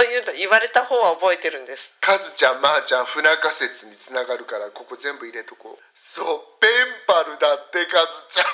[0.00, 1.92] そういうの言われた方は覚えてるんです。
[2.00, 5.82] カズちゃんまー、ちゃん不仲説につながるからここ全部入れとこう。
[5.92, 8.46] そうペンパルだってカズちゃん。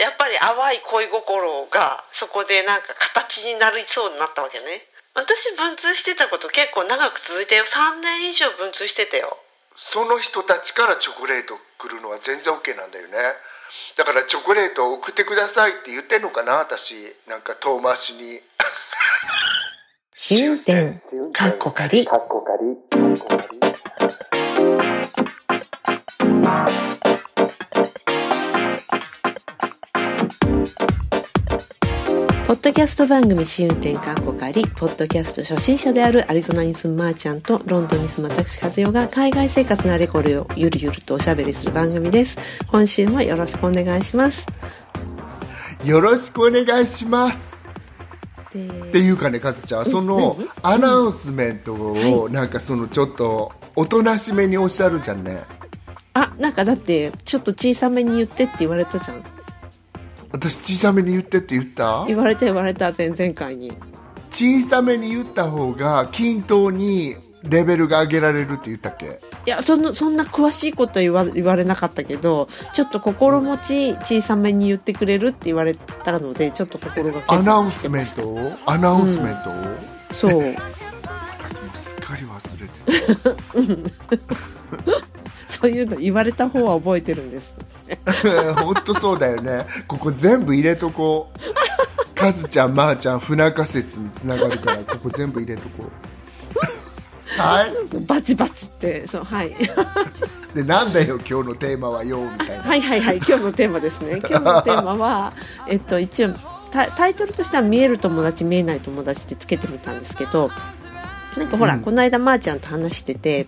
[0.00, 4.88] やっぱり淡い恋心がそこでなんか形になりそうになったわけね。
[5.12, 7.66] 私文通してたこと結構長く続いたよ。
[7.66, 9.36] 3年以上文通してたよ。
[9.76, 13.18] その人たちからチョコレート来るのは全然 OK なんだよね
[13.96, 16.94] だからチョコレートを送ってくださいって言ってんのかな私。
[17.28, 18.40] なんか遠回しに。
[20.14, 21.00] 試運転
[21.32, 23.59] かっこかりかっこかり
[32.60, 42.36] ッドキャスト番組試運転かっこかりポッドキャスト初心者であるアリゾナに住むまーちゃんとロンドンに住む私和代が海外生活のあれこれをゆるゆるとおしゃべりする番組です。
[42.66, 44.46] 今週もよろしくお願いします。
[45.86, 47.66] よろしくお願いします。
[48.52, 52.48] でっていうかねカズちゃんそのアナウンスメントをなん。
[52.50, 55.40] かそのちょっとおとなしめにおっしゃるじゃんね
[56.12, 59.39] あなんかだってちょっと小さめに言ってって言われたじゃん
[60.32, 62.04] 私小さめに言ってって言った？
[62.06, 63.72] 言われた言われた前々回に。
[64.30, 69.20] 小さめに言った方が均等にレベルが上げられるって言ったっけ？
[69.46, 78.28] いやそのそんな詳しいことは言わ言われなかったけどちょっと心持ち小さめに言ってくれるって言われたのでちょっと心がアナウンスメント？
[78.28, 79.50] をアナウンスメント？
[79.50, 79.54] を、
[80.12, 80.44] そう。
[81.40, 83.90] 私もうすっかり忘れて
[85.48, 87.54] そういうの言われた方は覚えてるんです。
[87.56, 87.79] た
[88.56, 89.66] 本当そうだよね。
[89.86, 92.14] ここ全部入れとこう。
[92.14, 97.40] カズちゃんまー、ちゃん不仲説につながるからここ全部入れとこう。
[97.40, 98.04] はい。
[98.06, 99.56] バチバチってそうはい。
[100.54, 102.64] でなんだよ今日のテーマはよみたいな。
[102.64, 104.16] はいはいはい今日のテーマですね。
[104.28, 105.32] 今日のテーマは
[105.68, 106.34] えっと一応
[106.70, 110.50] タタイトルとしては見える友達見えない友達ってつけてみたんですけど
[111.36, 111.80] なんかほら、うん。
[111.80, 113.46] この間まーちゃんと話してて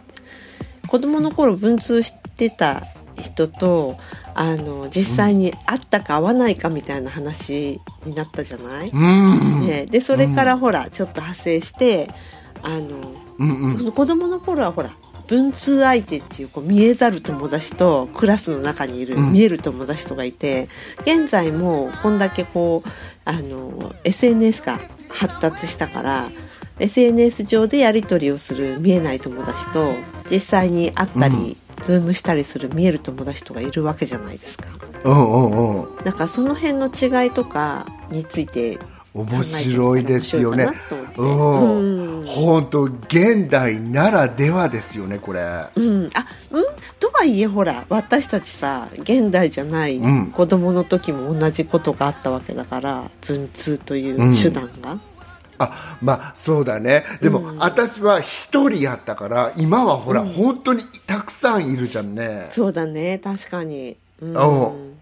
[0.86, 2.84] 子供の頃文通してた
[3.20, 3.98] 人と
[4.34, 9.66] あの実際に会ったか会わないかみたいな話になったじゃない、うん。
[9.66, 12.09] ね、でそれからほらちょっと派生して
[12.62, 12.97] あの
[13.38, 13.72] うんうん。
[13.72, 14.91] その子供の頃はほら
[15.26, 19.32] 文通相手っていうこう見えざる友達とクラスの中にいるうん。
[19.32, 20.69] 見える友達とがいて、
[21.03, 22.88] 現在もこんだけこう
[23.25, 26.31] あの SNS が発達したから
[26.78, 29.94] SNS 上でやり取りをする見えない友達と
[30.31, 34.69] 実際に会ったり、ズームしたりする見える友達とがいるわけじゃないですか。
[35.04, 36.04] うんうんうん。
[36.04, 38.78] だからその辺の違いとかについて
[39.15, 40.69] 面白いですよね。
[41.16, 42.22] うん。
[42.25, 45.41] 本当現代ならではですよねこれ。
[45.75, 46.65] うん、あうん？
[46.98, 50.26] とはいえほら私たちさ現代じゃないうん。
[50.31, 54.98] 子供の時も同じことがあったわけだから文通という手段が、
[55.62, 57.04] あまあそうだね。
[57.20, 57.58] でも、うん。
[57.58, 62.46] 私は一人やったから今はほら、本当にたくさんいるじゃんね。
[62.50, 63.18] そうだね。
[63.18, 63.96] 確かに。
[64.20, 64.34] うん。
[64.34, 64.92] うん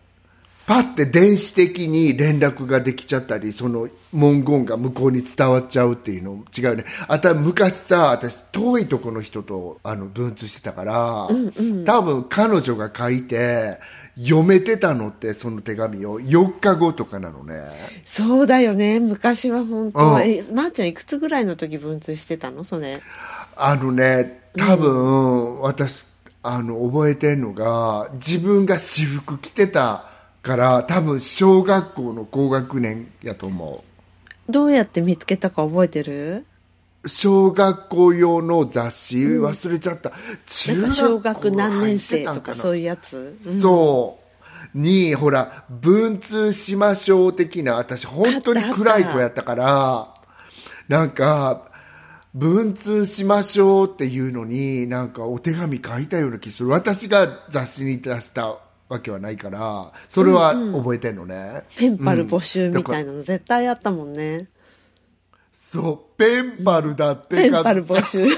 [0.71, 6.85] パッて電子的に連絡ができちゃったりその文言が向こうに伝わっちゃうっていうの違うね。
[7.09, 11.29] あとは昔さ私遠いとこの人とあの文通してたから、
[11.85, 13.81] 多分彼女が書いて
[14.17, 17.63] 読めてたのってその手紙を4日後とかなのね。
[18.05, 19.01] そうだよね。
[19.01, 20.23] 昔は本当、うん。
[20.23, 22.65] えまー、ちゃんいくつぐらいの時文通してたの？
[22.65, 23.01] それ。
[23.57, 26.07] あのね多分、私
[26.43, 30.05] あの覚えてんのが自分が私服着てた
[30.43, 33.85] から多分小学校の高学年やと思
[34.49, 36.37] どうやって見つけたか覚えてる？
[36.37, 36.45] う
[37.07, 40.13] 小学校用の雑誌、忘れちゃった。
[40.47, 44.21] 中学校小学何年生とかそういうやつ、そう。
[44.79, 50.15] にほら文通しましょう的な私本当に暗い子やったから
[50.87, 51.73] なんか
[52.35, 56.69] 文通しましょうっていうのになんかお手紙書いたような気する。
[56.69, 58.59] 私が雑誌に出した
[58.89, 64.49] わけはないからそれは覚えてんのね、ペンパル募集みたいなの絶対あったもんね、
[65.71, 68.27] そうペンパルだってペンパル募集。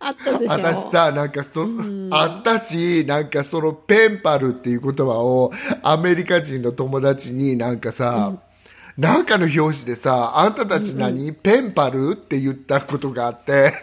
[0.00, 0.54] あったでしょ。
[0.54, 1.66] 私さなんかそ、
[2.10, 8.32] あったしなんかそのペンパルっていう言葉をアメリカ人の友達になんかさ、
[8.96, 13.74] なんかの表紙でさあんたたち何、ペンパルって言ったことがあって、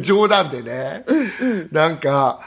[0.00, 1.04] 冗談でね、
[1.70, 2.40] なんか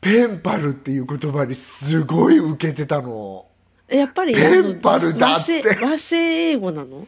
[0.00, 3.44] ペンパルっていう言葉にすごい受けてたの
[3.88, 5.62] やっぱりペンパルだって。
[5.82, 7.06] 和製英語なの？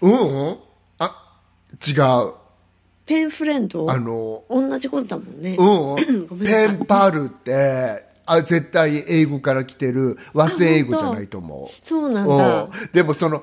[0.00, 0.56] うんうん。
[0.98, 1.38] あ
[1.86, 1.92] 違
[2.28, 2.34] う。
[3.06, 3.90] ペンフレンド？
[3.90, 11.84] あの同じことだもんね、うんペンパルってあ絶対英語から来てる和製英語じゃないと思う。
[11.84, 12.62] そうなんだ。
[12.62, 12.70] うん。
[12.92, 13.42] でもその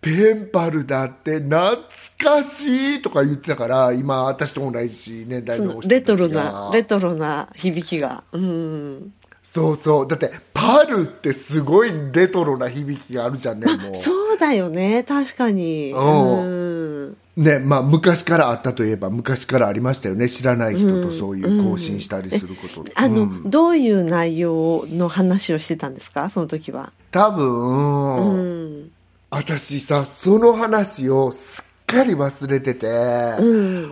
[0.00, 1.76] ペンパルだって懐
[2.18, 8.22] かしいとか言ってたから今私と同じ年代そのレトロなレトロな響きが。
[8.30, 9.12] うん
[9.50, 10.06] そうそう。
[10.06, 13.94] だってパルってすごいレトロな響きがあるじゃんねもう。
[13.94, 15.04] そうだよね。
[15.04, 15.92] 確かに。
[15.92, 17.16] うん。
[17.36, 20.28] ねまあ、昔からあったといえば昔からありましたよね。
[20.28, 23.50] 知らない人とそういう更新したりすること、あの、うん。
[23.50, 26.28] どういう内容の話をしてたんですか？
[26.30, 26.92] その時は。
[27.10, 28.90] 多分、うん。
[29.30, 32.88] 私さその話をすっかり忘れてて、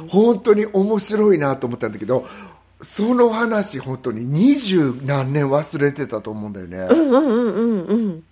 [0.08, 2.26] 本当に面白いなと思ったんだけど
[2.82, 8.22] その話本当に二十何年忘れてたと思うんだよね、うんうんうんうん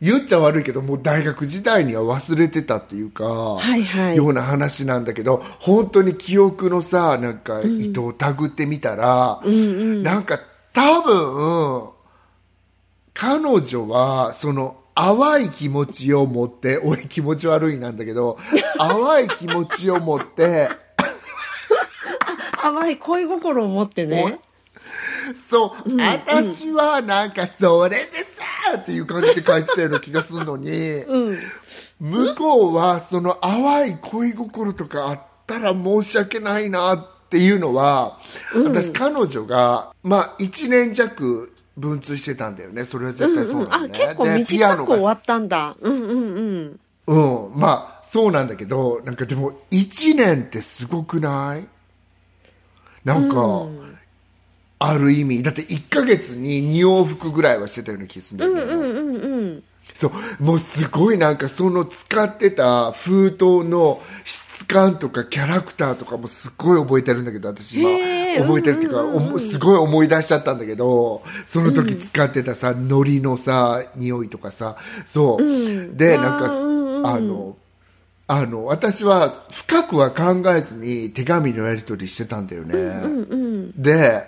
[0.00, 4.16] 言っちゃ悪いけどもう大学時代には忘れてたっていうか、はいはい。
[4.16, 10.38] ような話なんだけど本当に記憶のさなんか糸をたぐってみたら、なんか
[10.72, 11.90] 多分
[13.12, 18.38] 彼女はその淡い気持ちを持って俺気持ち悪いなんだけど
[18.78, 20.68] 淡い気持ちを持って
[22.68, 24.38] 甘い恋心を持ってね。
[25.36, 31.04] そう、私はなんかそれでさっていう感じで書いてたような気がするのに、
[32.00, 38.18] 向こうはその淡い恋心とかあったら申し訳ないなっていうのは、
[38.64, 42.84] 私彼女がまあ1年弱文通してたんだよね。
[42.84, 45.76] それは絶対そうなんだね、結構でピアノが短く終わったんだ。
[45.80, 47.48] うんうんうん。
[47.50, 51.66] うん、まあそうなんだけどなんかでも1年ってすごくない？
[53.04, 53.66] なんか、
[54.80, 59.64] ある意味だって1ヶ月に2往復ぐらいはしてたような気がするんだよね、うんうんうん
[59.94, 67.88] そうもうすごいなんかその使ってた封筒の質感とかキャラクターとかもすっごい覚えてるんだけど私今
[68.44, 77.56] 覚えてるっていうか、おもすごい思い出しちゃったんだけどその時使ってたさ海苔のさ匂いとかさそう、でなんか、あの
[78.30, 82.76] あの私は深くは考えずに手紙のやり取りしてたんだよね、
[83.74, 84.22] で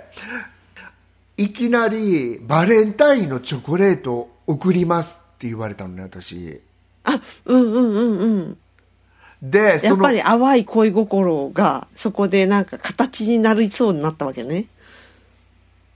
[1.37, 6.61] いきなりバレンタインのチョコレートを送りますって言われたのね私。
[7.05, 8.59] あうんうんうんうん。
[9.43, 14.67] でやっぱり淡い恋心がそこでなんか形になりそうになったわけね。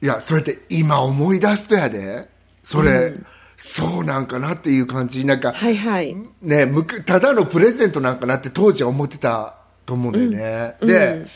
[0.03, 2.29] いやそれって今思い出すとやで。
[2.65, 3.15] それ、
[3.57, 5.25] そうなんかなっていう感じ。
[5.25, 6.17] なんか、はいはい。
[6.43, 9.55] ねむくただのプレゼントなんかなって当時は思ってた
[9.87, 11.27] と思うんだよね、で、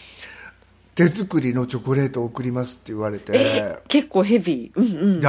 [0.94, 3.32] 手作りのチョコレートを送りますって言われて。
[3.34, 4.80] え結構ヘビー。
[4.80, 5.22] うんうん。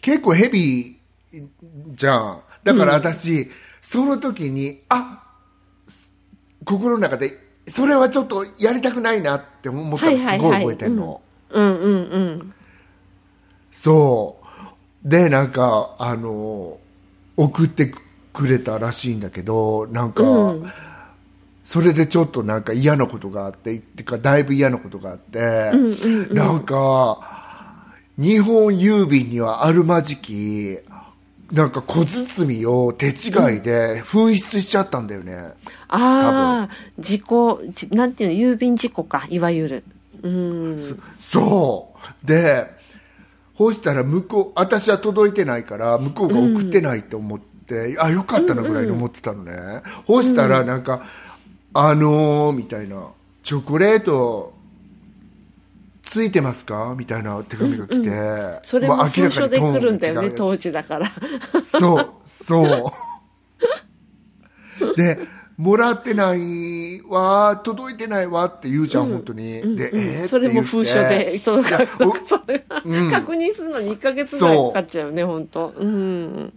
[0.00, 1.48] 結構ヘビー
[1.94, 2.40] じゃん。
[2.62, 3.48] だから私、
[3.80, 5.22] その時にあ
[5.88, 6.10] す
[6.64, 7.38] 心の中で
[7.68, 10.12] それはちょっとやりたくないなって思ったの。
[10.12, 10.36] はいはいはい。
[10.38, 11.20] すごい覚えてんの、
[11.50, 12.54] うんうんうん。
[13.70, 14.45] そう
[15.06, 16.78] でなんかあの
[17.36, 17.94] 送って
[18.32, 20.24] くれたらしいんだけどなんか、
[21.64, 25.70] それでちょっとなんか嫌なことがあってってかだいぶ嫌なことがあって、
[26.34, 27.20] なんか
[28.18, 30.76] 日本郵便にはあるまじき
[31.52, 33.12] なんか小包を手違い
[33.60, 35.36] で紛失しちゃったんだよね、
[35.88, 36.68] ああ
[36.98, 39.84] 事故じなんていうの郵便事故かいわゆる。
[40.22, 40.80] うん。
[41.18, 41.94] そ
[42.24, 42.26] う。
[42.26, 42.75] で
[43.56, 51.02] こうしたら向こう私は届いてないから向こうが送ってないと思って、あよかったなぐらいに思ってたのね、こうしたらなんか、
[51.72, 53.08] あのー、みたいな
[53.42, 54.54] チョコレート
[56.02, 56.94] ついてますか？
[56.96, 58.10] みたいな手紙が来て、
[58.62, 61.10] それもまあ封書で来るんだよね当時だから。
[61.62, 62.92] そう、そ
[64.82, 64.96] う。
[64.96, 65.18] で、
[65.56, 69.76] もらってないわ、届いてないわって言うじゃん、本当に。
[69.76, 71.78] で、えーそれも封書で届か
[72.26, 76.52] それは確認するのに1か月ぐらいかかっちゃうね本当うん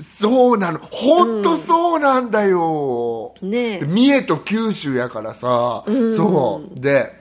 [0.00, 0.78] そうなの。
[0.78, 3.34] 本当そうなんだよ。
[3.42, 5.84] ねえで三重と九州やからさ、
[6.16, 6.80] そう。
[6.80, 7.12] で、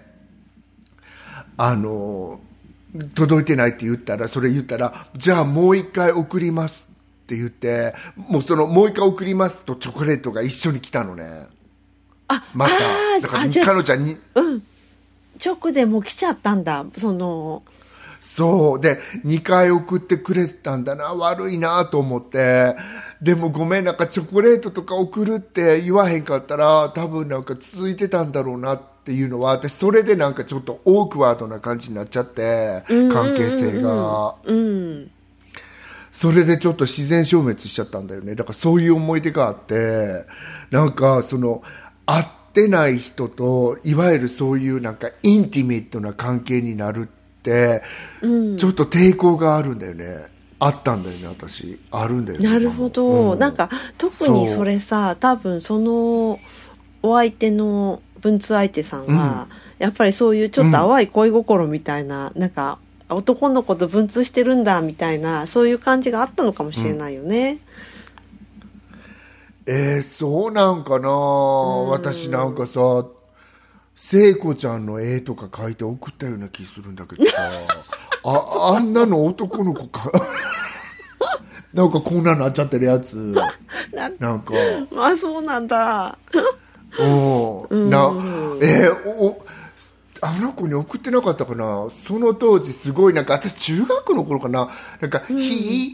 [1.57, 2.39] あの、
[3.15, 6.87] 届いてないって言ったら、それ言ったら、じゃあもう一回送ります
[7.21, 11.47] って言って、もうその、もう一回送りますとチョコレートが一緒に来たのね。
[12.27, 12.73] あまた。
[13.21, 14.17] だから彼女はに、
[15.43, 17.63] 直でもう来ちゃったんだその
[18.19, 18.79] そう。
[18.79, 22.75] で、2回送ってくれてたんだな、悪いなと思って。
[23.21, 34.35] でもごめん、なんかチョコレートとか送るって言わへんかったら、多分なんか続いてたんだろうなっていうのは、私それでなんかちょっとオークワードな感じになっちゃって、関係性が。
[34.45, 35.11] うん
[36.21, 38.35] それでちょっと自然消滅しちゃったんだよね。
[38.35, 40.25] だからそういう思い出があって、
[40.69, 41.63] なんかその、
[42.05, 47.81] 会ってない人と、いわゆるそういうなんかインティメットな関係になるって、
[48.21, 48.57] うん。
[48.57, 50.27] ちょっと抵抗があるんだよね。
[50.59, 51.79] あったんだよね私。
[51.89, 53.39] あるんだよねなるほど、うん。
[53.39, 56.39] なんか特にそれさ多分その
[57.01, 59.47] お相手の文通相手さんは、
[59.79, 62.77] やっぱりそういうちょっと淡い恋心みたいな、なんか
[63.15, 67.59] 男の子と文通してるんだみたいなそういう感じがあったのかもしれないよね。
[69.67, 73.05] えー、そうなんかな、私なんかさ
[73.95, 77.37] 聖子ちゃんの絵とか描いて送ったような気するんだけどさ
[78.23, 80.11] ああんなの男の子か。
[81.73, 83.15] なんかこんななっちゃってるやつ。
[83.93, 84.53] ななんか。
[84.91, 86.17] まあそうなんだ。
[86.99, 87.89] うん。
[87.89, 88.11] な
[88.61, 89.43] えーお
[90.21, 91.89] あの子に送ってなかったかな？
[92.05, 94.69] その当時すごいなんか私中学の頃かな？
[95.01, 95.35] なんか「冷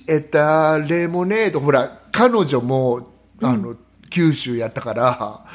[0.08, 3.10] えたレモネード」ほら彼女も
[3.42, 3.76] あの、
[4.10, 5.46] 九州やったから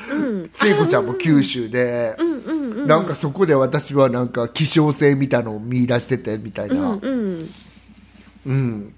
[0.53, 2.17] 聖子ちゃんも九州で、
[2.87, 7.51] なんかそこで私はなんか希少性みたいのを見出しててみたいな、うん。
[8.45, 8.95] うん、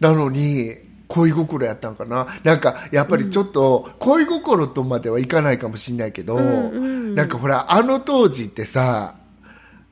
[0.00, 0.74] なのに
[1.12, 2.26] 恋心やったんかな。
[2.42, 9.16] なんかやっぱりちょっと恋心とまではいかないかもしれないけど、なんかほらあの当時ってさ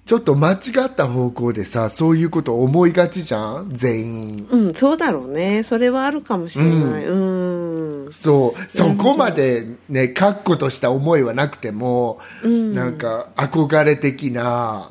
[0.06, 3.70] ちょっと間違った方向でさそういうこと思いがちじゃん？
[3.70, 4.48] 全員。
[4.50, 5.62] うん、そうだろうね。
[5.62, 7.04] それはあるかもしれない。
[7.06, 8.12] うん。
[8.12, 8.70] そう。
[8.70, 14.90] そこまでね確固とした思いはなくても、なんか憧れ的な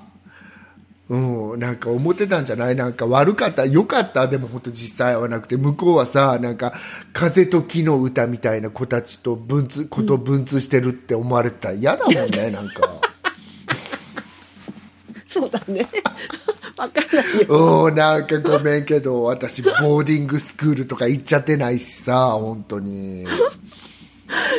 [1.10, 2.75] うん、なんか思ってたんじゃない？
[2.75, 3.66] なんか悪かった？
[3.66, 4.28] 良かった？
[4.28, 5.58] でも本当実際はなくて。
[5.58, 6.72] 向こうはさなんか
[7.13, 12.82] 風と木の歌みたいな子たちと文通こと文通してるって思われてたら嫌だもんねなんか。
[15.28, 15.88] そうだね。
[16.78, 17.86] わかんないよ。
[17.86, 23.25] うんなんかごめんけど私ボーディングスクールとか行っちゃってないしさ本当に。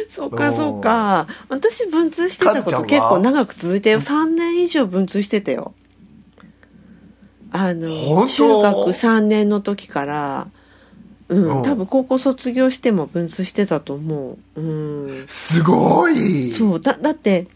[0.08, 1.28] そうかそうか。
[1.48, 4.00] 私文通してたこと結構長く続いてよ。
[4.00, 5.74] 3年以上文通してたよ
[7.52, 10.48] あの中学3年の時から
[11.28, 11.62] うん、うん。
[11.62, 14.60] 多分高校卒業しても文通してたと思う。
[14.60, 15.24] うん。
[15.28, 16.50] すごい！
[16.50, 17.46] そうだだって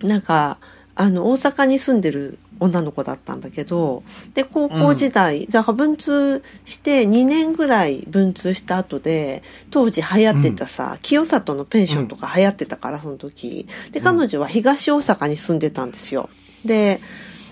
[0.00, 0.58] なんか
[0.94, 4.04] あの大阪に住んでる女の子だったんだけど
[4.34, 13.66] で高校時代、だから文通して2年ぐらい文通した後で当時流行ってたさ、清里のペンションとか流行ってたからその時。
[13.90, 16.28] で彼女は東大阪に住んでたんですよ。
[16.64, 17.00] で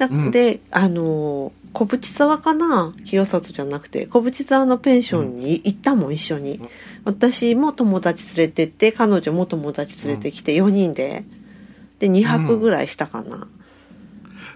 [0.08, 0.30] なうん。
[0.30, 2.92] であの小淵沢かな？
[3.04, 6.60] 清里じゃなくて小淵沢のペンションに行ったもん一緒に、
[7.04, 11.24] 私も友達連れてって彼女も友達連れてきて4人で。
[11.98, 13.46] で2泊ぐらいしたかな、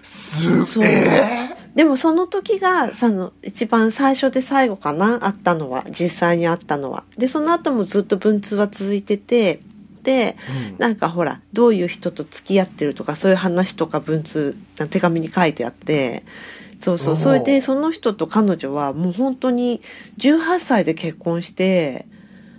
[0.03, 0.83] すそう。
[0.83, 5.25] えでもその時がその一番最初で最後かな？
[5.25, 7.05] あったのは実際にあったのは。
[7.17, 9.61] でその後もずっと文通は続いてて
[10.07, 10.37] で、
[10.77, 14.55] なんかほらどういう人と付き合ってるとかそういう話とか文通
[14.89, 16.23] 手紙に書いてあって
[16.77, 19.81] そうそうそれでその人と彼女はもう本当に
[20.17, 22.05] 18歳で結婚して、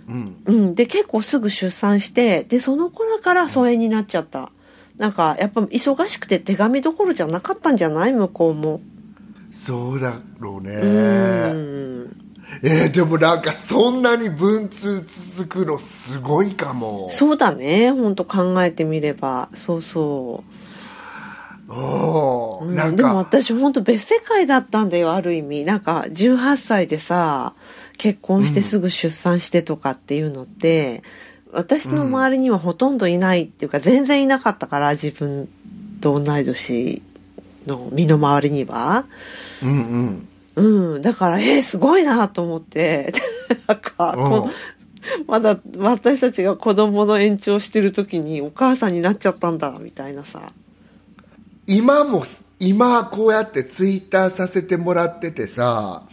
[0.07, 0.37] ーうん。
[0.45, 4.51] うん、で結構すぐ出産してでその頃から疎遠になっちゃった。
[4.97, 8.13] なんかやっぱ忙しくて手紙どころじゃなかったんじゃない？
[8.13, 8.79] 向こうも。
[9.51, 10.75] そうだろうね。
[10.75, 12.18] うん
[12.63, 17.09] えーでもなんかそんなに文通続くのすごいかも。
[17.11, 17.91] そうだね。
[17.91, 19.49] 本当考えてみれば。
[19.53, 20.43] そうそ
[21.67, 21.71] う。
[21.71, 23.13] おーうんでもなんか。
[23.13, 25.65] 私本当別世界だったんだよある意味。
[25.65, 27.53] なんか18歳でさ
[27.97, 31.03] 結婚してすぐ出産してとかっていうのって、
[31.51, 35.47] 私の周りにはほとんどいないっていうか全然いなかったから自分
[36.01, 37.01] と同い年
[37.67, 39.05] の身の回りには。
[39.61, 40.27] うんうん
[40.59, 43.13] うん、だからえー、すごいなと思って。
[43.67, 44.49] なんかこ
[45.27, 50.41] まだ私たちが子供の延長してる時にお母さんになっちゃったんだみたいなさ。
[51.65, 52.23] 今も
[52.59, 56.03] 今こうやってツイッターさせてもらっててさ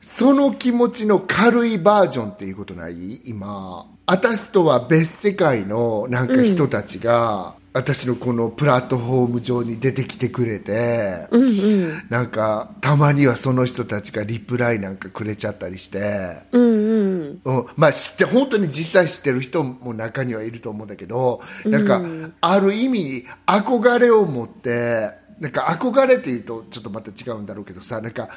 [0.00, 3.20] その気持ちの軽いバージョンっていうことない？
[3.24, 3.86] 今。
[4.06, 11.46] 私とは別世界のなんか人たちが、私のこのプラットフォーム上に出てきてくれて、うんう
[11.88, 12.06] ん。
[12.08, 17.40] なんかたまにはその人たちがリプライなんかくれちゃったりして、うんうん。
[17.44, 22.00] うん、まあ知って本当に実際知ってる人も中にはいると思うんだけどなんか、
[22.40, 28.28] ある意味憧れを持ってなんか憧れっていうとちょっとまた違うんだろうけどさなんか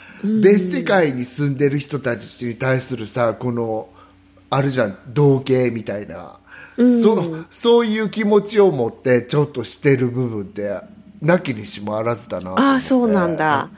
[0.41, 3.89] 別世界に住んでる人たちに対するさこの
[4.49, 6.39] あるじゃん同型みたいな、
[6.77, 10.79] そそういう気持ちを持ってちょっとしてる部分って
[11.21, 13.69] なきにしもあらずだなああそうなんだ。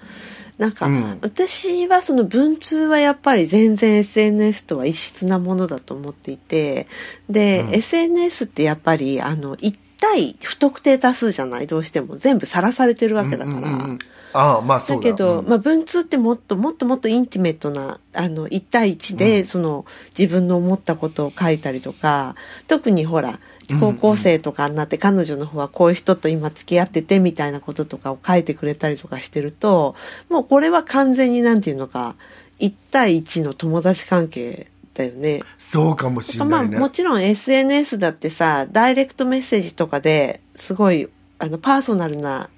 [0.57, 1.19] なんか、うん。
[1.21, 6.87] 私はその文通はやっぱり全然 SNS とは異質なものだと思っていて。
[7.29, 11.67] で、SNS ってやっぱりあの一対不特定多数じゃない？
[11.67, 13.99] どうしても全部さらされてるわけだから、うんうんうん。
[14.31, 15.09] ああまあそうだ。
[15.09, 15.47] だけど、うん。
[15.47, 19.85] まあ、文通ってもっともっともっとインティメットなあの1対1で、その
[20.17, 22.35] 自分の思ったことを書いたりとか
[22.67, 23.39] 特にほら
[23.79, 29.95] 高校生とかになって彼女の方はこういう人と今付き合っててみたいなこととかを書いてくれたりとかしてると
[30.29, 32.15] もうこれは完全になんていうのか
[32.59, 35.41] 1対1の友達関係だよね。
[35.57, 42.49] そうかもしれまあないね、もちろん SNS だってさダイレクトメッセージとかですごいあのパーソナルな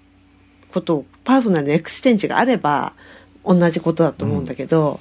[0.71, 2.93] ことをパーソナルな exchange があれば
[3.45, 4.99] 同じことだと思うんだけど、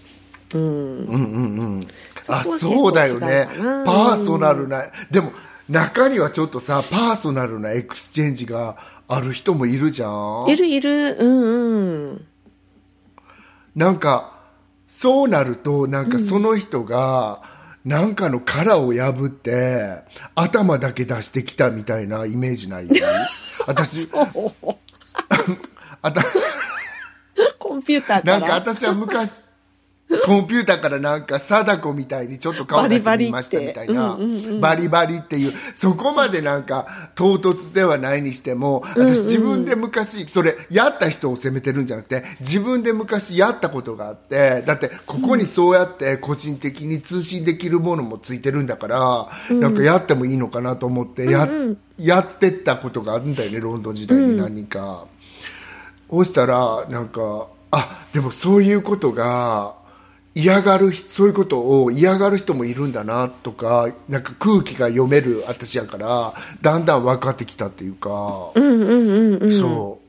[0.54, 0.60] うん。
[0.60, 1.86] うんうんうん
[2.28, 3.48] あそこは結構そうだよね。
[3.86, 5.32] パーソナルなでも
[5.68, 8.76] 中にはちょっとさパーソナルな exchange が
[9.08, 10.46] ある人もいるじゃん。
[10.48, 11.16] いるいる。
[11.18, 12.26] うんうん。
[13.74, 14.39] なんか
[14.92, 17.42] そうなるとなんかその人が、
[17.84, 20.02] なんかの殻を破って
[20.34, 22.88] 頭だけ出してきたみたいなイメージない？
[23.68, 24.10] 私
[26.02, 26.24] あた
[27.58, 29.40] コンピューターかなんから私は昔
[30.26, 34.18] コンピューターからなんか貞子みたいにちょっと顔出してみましたみたいな。
[34.60, 35.36] バリバリって。
[35.36, 35.52] いう。
[35.74, 51.48] そこまでなんか唐突ではないにしても私自分で昔それやった人を責めてるんじゃなくて自分で昔やったことがあってだってここにそうやって個人的に通信できるものもついてるんだからなんかやってもいいのかなと思ってや
[51.98, 55.06] やってったことがあるんだよねロンドン時代に何人か。
[56.10, 59.76] そうしたらなんかあでもそういうことが
[60.34, 70.00] 嫌がるそういうことを嫌がる人もいるんだなとかなんか空気が読める私やからだんだん分かってきたっていうか、うんうんうんうんそ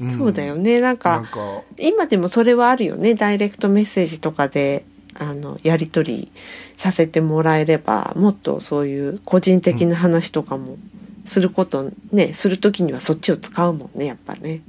[0.00, 0.18] う、うん。
[0.18, 0.80] そうだよね。
[0.80, 1.62] なんかなんか。
[1.78, 3.14] 今でもそれはあるよね。
[3.14, 4.84] ダイレクトメッセージとかで
[5.18, 6.32] あのやり取り
[6.76, 10.76] させてもらえればもっとそういう個人的な話とかも
[11.24, 14.62] することねする時にはそっちを使うもんねやっぱね。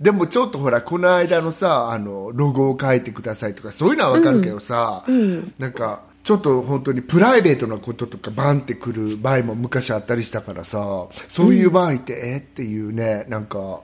[0.00, 5.04] でもちょっとほらこの間のさあのロゴを書いてくださいとかそういうのは分かるけどさ、
[5.58, 12.38] なんかちょっと本当にプライベートなこととかバンってくる場合も昔あったりしたからさそういう場合って、え？
[12.38, 13.80] っていうねなんか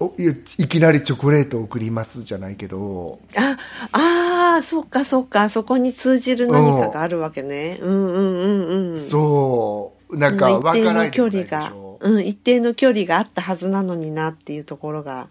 [0.00, 3.20] おいいきなりチョコレートを送りますじゃないけど。
[3.36, 3.56] あ
[3.92, 5.48] あーそっかそっか。
[5.50, 7.78] そこに通じる何かがあるわけね。
[7.80, 8.98] うんうんうんうん。
[8.98, 10.16] そう。
[10.16, 11.72] なんか分からないの距離が、
[12.04, 15.26] うん、一定の距離があったはずなのになっていうところが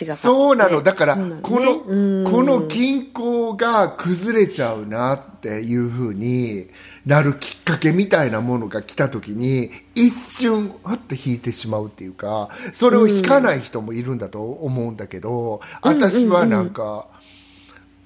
[0.00, 0.82] 違った、そうなの。
[0.82, 2.30] だから、この、うん。
[2.30, 6.66] この均衡が崩れちゃうなっていうふうに
[7.06, 17.06] なるきっかけみたいなものが来た時に一瞬あって引いてしまうっていうかそれを引かない人もいるんだと思うんだけど、私はなんか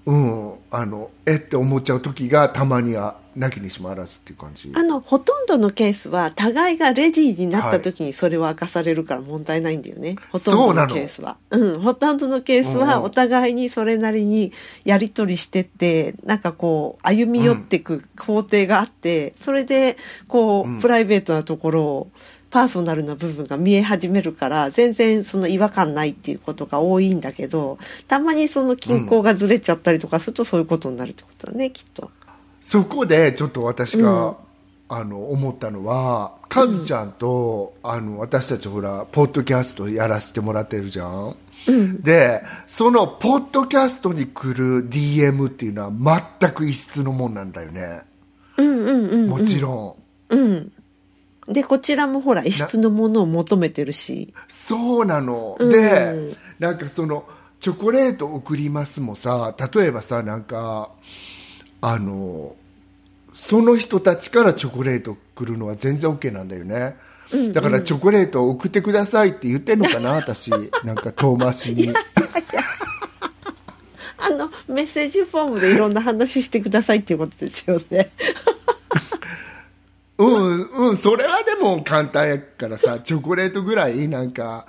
[0.06, 4.70] うん、あのえって思っちゃう時がたまにはなきにしもあらずっていう感じ。
[4.74, 11.36] あのほとんどのケースは互いがレディーになった時にそれを明かされるから問題ないんだよね、ほとんどのケースは。
[11.50, 11.80] うん。
[11.80, 12.86] ほとんどのケースうんうん。
[12.86, 14.52] はお互いにそれなりに
[14.84, 19.96] やり取りしてってなんかこう歩み寄っていく工程があって、それで
[20.28, 22.10] こう、プライベートなところを
[22.50, 32.10] パーソナルな部分が見え始めるから全然その違和感ないっていうことが多いんだけどたまにその均衡がずれちゃったりとかするとそういうことになるってことだねきっと。
[32.60, 34.36] そこでちょっと私が、
[34.92, 41.36] あの思ったのはカズちゃんと、あの私たちほらポッドキャストやらせてもらってるじゃん、
[42.02, 48.02] でそのポッドキャストに来る DM っていうのは全く異質のもんなんだよね、
[48.56, 49.96] うんうんうんもちろ
[50.30, 50.72] ん、うん。
[51.48, 54.32] で、こちらもほら、異質のものを求めてるし。
[54.48, 55.72] そうなの、うん。
[55.72, 57.24] でなんかその
[57.58, 60.90] チョコレート送りますもさ例えばさなんか
[61.80, 62.54] あの
[63.34, 66.96] その人たちからチョコレート来るのは全然 OK なんだよね、
[67.52, 70.50] だからチョコレートを送ってくださいって言ってんのかな 私。
[70.84, 71.92] なんか遠回しに。
[74.18, 78.10] あの、メッセージフォームでいろんな話してくださいっていうことですよね。
[80.18, 84.66] うんうんそれはでも簡単やからさチョコレートぐらいなんか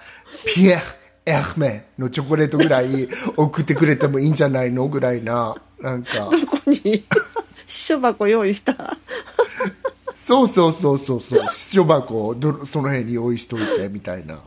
[0.56, 0.80] ピエー
[1.26, 6.30] エフメのチョコレートぐらい送ってくれてもいいんじゃないのぐらいななんか。
[6.30, 7.04] どこに、
[7.68, 8.76] 書箱用意した？
[10.14, 11.46] そうそうそうそうそう。
[11.52, 14.40] 書箱をどその辺に用意しといてみたいな。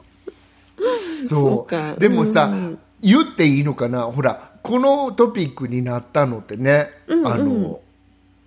[1.28, 2.00] そう。
[2.00, 2.78] でもさ、うん。
[3.02, 4.02] 言っていいのかな？
[4.02, 7.80] ほらこのトピックになったのってね、あの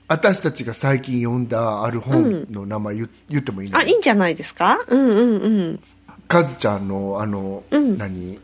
[0.07, 3.77] 私たちが最近読んだある本の名前言,、言ってもいいの？
[3.77, 4.79] あ、いいんじゃないですか？
[4.87, 5.79] うんうんうん。
[6.27, 7.97] カズちゃんのあの、うん。
[7.97, 8.39] 何？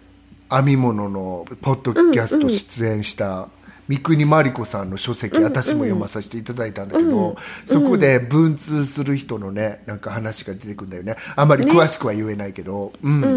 [0.52, 3.50] 編み物のポッドキャスト出演した
[3.88, 11.16] 三國真理子さんの書籍、私も読まさせていただいたんだけど、そこで文通する人のねなんか話が出てくるんだよね。
[11.36, 13.22] あまり詳しくは言えないけど、うん。
[13.22, 13.28] う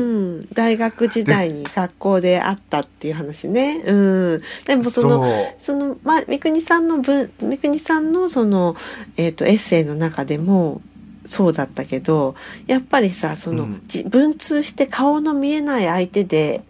[0.40, 3.82] ん、大学時代に学校であったっていう話ね。
[3.84, 4.42] うん。
[4.64, 5.26] でもその、
[5.58, 8.76] その、まあ、三國さんの文、三國さんのその、
[9.16, 10.80] えっ、と、エッセイの中でも、
[11.24, 12.36] そうだったけど、
[12.68, 13.82] やっぱりさ、その、うん。
[13.86, 16.62] じ文通して顔の見えない相手で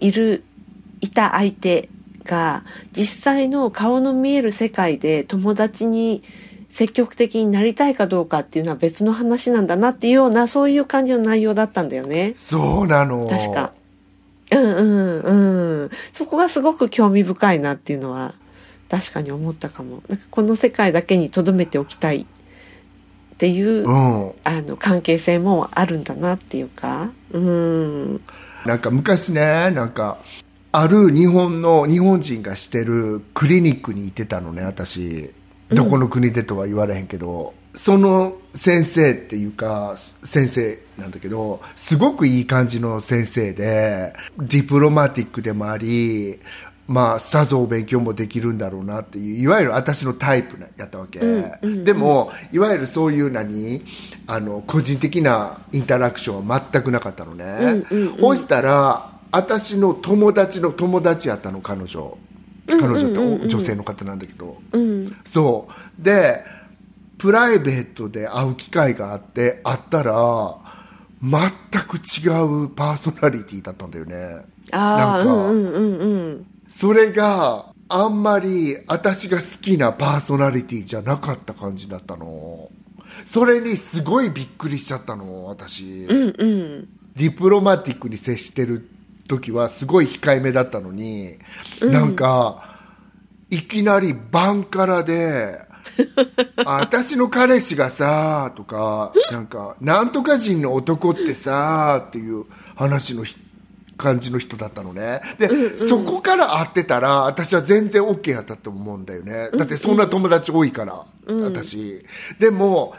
[0.00, 0.44] いる、
[1.00, 1.88] いた相手
[2.24, 6.22] が、実際の顔の見える世界で友達に
[6.70, 12.34] 積極的になりたいかどうかっていうのは別の話なんだなっていうような、そういう感じの内容だったんだよね。
[12.36, 13.72] そうなの確か。
[14.50, 15.90] うんうんうん。
[16.12, 18.34] そこがすごく興味深いなっていうのは
[18.88, 20.02] 確かに思ったかも。
[20.08, 22.26] なんかこの世界だけに留めておきたいっ
[23.38, 27.12] ていう、うんあの関係性もあるんだなっていうか。
[27.32, 28.20] うん。
[28.66, 30.18] なんか昔ねなんか
[30.76, 35.32] ある日本の日本人がしてるクリニックに行ってたのね私。
[35.70, 46.38] どこの国でとは言われへんけど、その先生っていうか先生なんだけどすごくいい感じの先生でディプロマティックでもあり
[46.86, 51.20] まあさぞ勉強もできるんだろうなっていういわゆる私のタイプやったわけ、
[51.62, 53.82] でもいわゆるそういう何
[54.26, 57.84] あの個人的なインタラクションは全くなかったのね、
[58.20, 62.16] そしたら私の友達の友達やったの彼女。
[62.68, 65.16] 彼女って女性の方なんだけど、うん。
[65.24, 65.68] そ
[65.98, 66.02] う。
[66.02, 66.44] で
[67.18, 70.56] プライベートで会う機会があって会ったら
[71.20, 71.40] 全
[71.82, 72.28] く違
[72.64, 74.44] うパーソナリティだったんだよね。
[74.72, 75.32] ああ、なんか。
[75.32, 76.46] うんうんうんうん。
[76.68, 82.70] それがあんまり私が好きなパーソナリティじゃなかった感じだったの。
[83.26, 86.88] それにすごいびっくりしちゃったの私、うんうん。
[87.16, 88.93] ディプロマティックに接してる
[89.28, 91.36] 時はすごい控えめだったのに、
[91.80, 92.76] なんか
[93.50, 95.60] いきなりバンカラで
[96.64, 103.36] 「あ私の彼氏がさ」とか「なんかなんとか人の男ってさ」っていう話のひ
[103.96, 105.20] 感じの人だったのね。
[105.38, 109.50] で、そこから会ってたら私は全然 OK やったと思うんだよね。
[109.56, 112.04] だってそんな友達多いから、私。
[112.40, 112.94] でも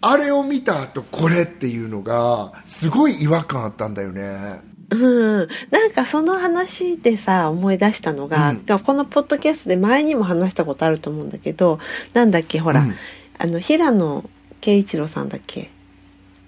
[0.00, 8.60] あれを見た後これっていうのがすごい違和感あったんだよねうん、なんかその話でさ思い出したのが、うん。
[8.60, 11.80] このポッドキャストで前にも話したことあると思うんだけど
[12.12, 12.94] なんだっけほら、うん。
[13.38, 14.28] あの平野
[14.60, 15.70] 啓一郎さんだっけ？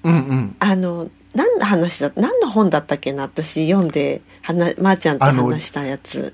[0.05, 0.57] うんうん。
[0.61, 6.33] あの何の話だ何の本だったっけな私読んではなまー、ちゃんと話したやつ。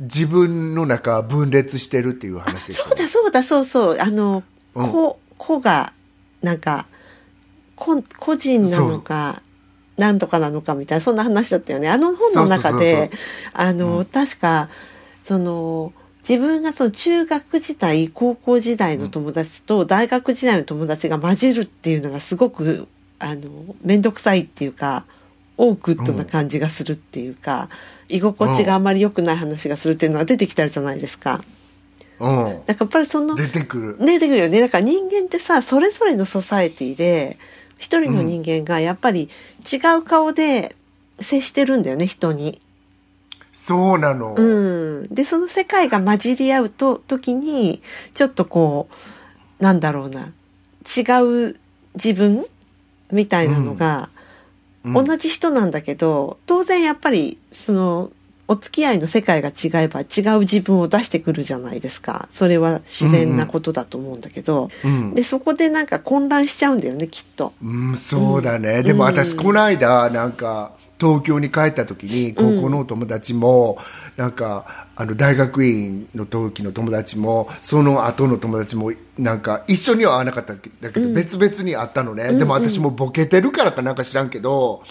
[0.00, 3.98] 自分の中分裂してるっていう話ですそうだそうだそうそう。
[3.98, 4.44] あの、
[4.74, 4.92] うん。
[4.92, 5.92] 子子が
[6.42, 6.86] なんか
[7.74, 9.42] 個個人なのか
[9.98, 11.88] 何とかなのかみたいなそんな話だったよね。
[11.88, 13.10] あの本の中で
[13.52, 14.70] あの、確か
[15.22, 15.92] その
[16.26, 22.86] 自分がその中学時代高校時代の友達と大学時代の友達が混じるっていうのがすごく
[23.18, 23.50] あの
[23.82, 25.04] 面倒くさいっていうか
[25.58, 27.68] オークッドな感じがするっていうか、
[28.08, 31.42] 居心地があまり良くない話がするっていうのは出てきたじゃないですか。
[32.20, 32.26] うん。
[32.28, 34.06] だからやっぱりその出てくる。
[34.06, 34.60] 出てくるよね。
[34.60, 37.38] だから人間ってさそれぞれのソサエティで
[37.78, 39.30] 一人の人間がやっぱり
[39.72, 40.76] 違う顔で
[41.20, 42.60] 接してるんだよね人に。
[43.52, 47.82] そうなの、うん、でその世界が混じり合うと時に
[48.14, 48.88] ちょっとこ
[49.60, 50.32] うなんだろうな。
[50.84, 51.02] 違
[51.50, 51.56] う
[51.94, 52.46] 自分？
[53.10, 54.10] みたいなのが、
[54.84, 55.04] うん。
[55.04, 58.10] 同じ人なんだけど当然やっぱりその
[58.48, 62.28] お付き合いの世界が違えば違う自分を出してくるじゃないですか。
[62.30, 67.52] それは自然なことだと思うんだけど、うんでそこでなんか混乱しちゃうんだよねきっと。
[67.62, 73.78] うん、そうだね、でも私この間なんか東京に帰った時に高校のお友達も、
[74.16, 84.82] なんかあの大学院の時の友達もその後の友達もなんか一緒には会わなかったけだけど、別々に会ったのね、でも私もボケてるからかなんか知らんけど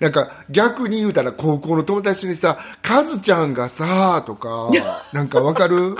[0.00, 4.70] なんか逆に言うたら高校の友達にさ「カズちゃんがさ」とか
[5.12, 5.96] なんかわかる？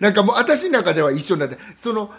[0.00, 2.10] なんかもう私の中では一緒になってその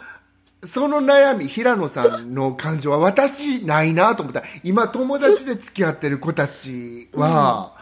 [0.63, 4.43] その悩み平野さんの感情は私ないなと思った。
[4.63, 7.73] 今友達で付き合ってる子たちは、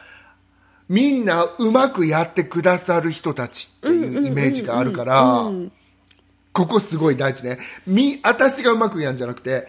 [0.89, 5.45] みんなうまくやってくださる人たちっていうイメージがあるから、
[6.51, 7.57] ここすごい大事ね。
[7.87, 9.67] み私がうまくやんじゃなくて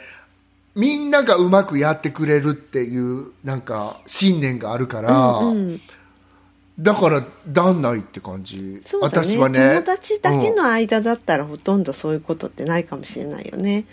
[0.75, 5.41] みんながうまくやってくれるっていうなんか信念があるから、
[6.79, 9.27] だから旦那って感じ、そうだね。
[9.27, 9.75] 私はね。
[9.77, 13.85] 友達だけの間だったらほとんどそういうことってないかもしれないよね。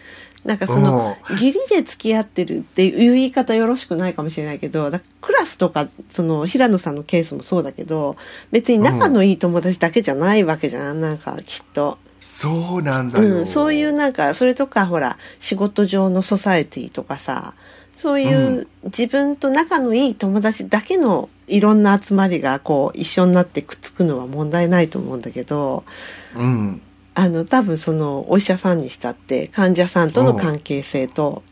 [0.44, 8.16] なんかその義理で付き合ってるっていう言い方よろしくないかもしれないけどだクラスとかその平野さんのケースもそうだけど
[8.50, 11.02] 別に仲のいい友達だけじゃないわけじゃん。
[11.02, 12.00] なんかきっと。
[12.22, 17.54] そうなんだよ、うん、そういうなんかそれとかほら仕事上のソサエティとかさ
[17.98, 25.84] そういう自分と仲のいい友達だけのいろんな集まりがこう一緒になってくっつくのは問題ないと思うんだけど、
[26.36, 26.82] うん、
[27.14, 31.44] あの多分そのお医者さんにしたって患者さんとの関係性と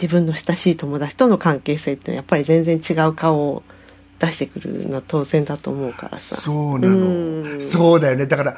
[0.00, 3.62] 自分の親しい友達との関係性ってやっぱり全然違う顔を
[4.20, 6.36] 出してくるのは当然だと思うからさ。
[6.36, 8.26] そうなの、うん、そうだよね。
[8.26, 8.56] だから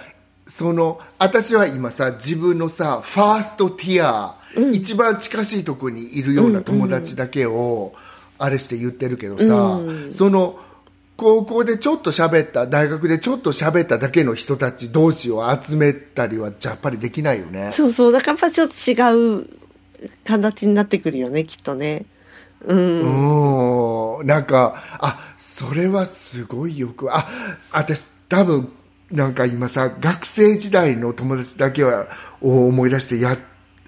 [0.51, 7.95] その私は今さ自分のさファーストティア、うん、一番近しいとこにいるような友達だけを、
[8.37, 10.59] あれして言ってるけどさ、うん、その
[11.17, 17.71] 高校でちょっと喋った大学でちょっと喋っただけの人たち同士を集めたりはやっぱりできないよね。
[17.73, 18.13] そうそう。
[18.13, 19.47] だからやっぱちょっと違う
[20.25, 22.07] 形になってくるよねきっとね。
[22.65, 24.19] うん。
[24.19, 24.27] うん。
[24.27, 27.29] なんかあそれはすごいよくあ
[27.71, 28.73] 私多分
[29.11, 32.07] なんか今さ学生時代の友達だけは
[32.41, 33.39] を思い出してやっ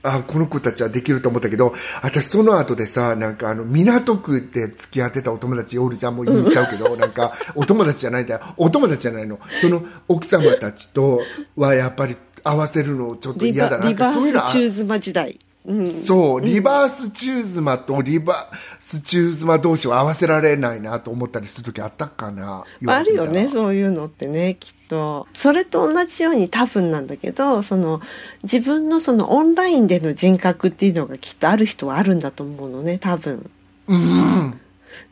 [0.03, 8.41] あこの子たちはできると思ったけど私その後でさなんかあの港区で付き合ってたお友達おるじゃんもう言っちゃうけど、 なんかお友達じゃないんだよ。
[8.57, 9.39] お友達じゃないの。
[9.61, 11.21] その奥様たちと
[11.57, 22.65] はやっぱり合わせるのちょっと嫌だなリバースチューズマ時代うん、そう、リバースチューズマとリバースチューズマ同士を合わせられないなと思ったりする時あったかな。
[22.87, 25.29] あるよね、そういうのってね、きっと。
[25.35, 28.01] それと同じように多分なんだけど、その
[28.43, 33.49] 自分のそのオンラインでの人格っていうのがきっとある人はあるんだと思うのね、多分。
[33.87, 34.59] うん。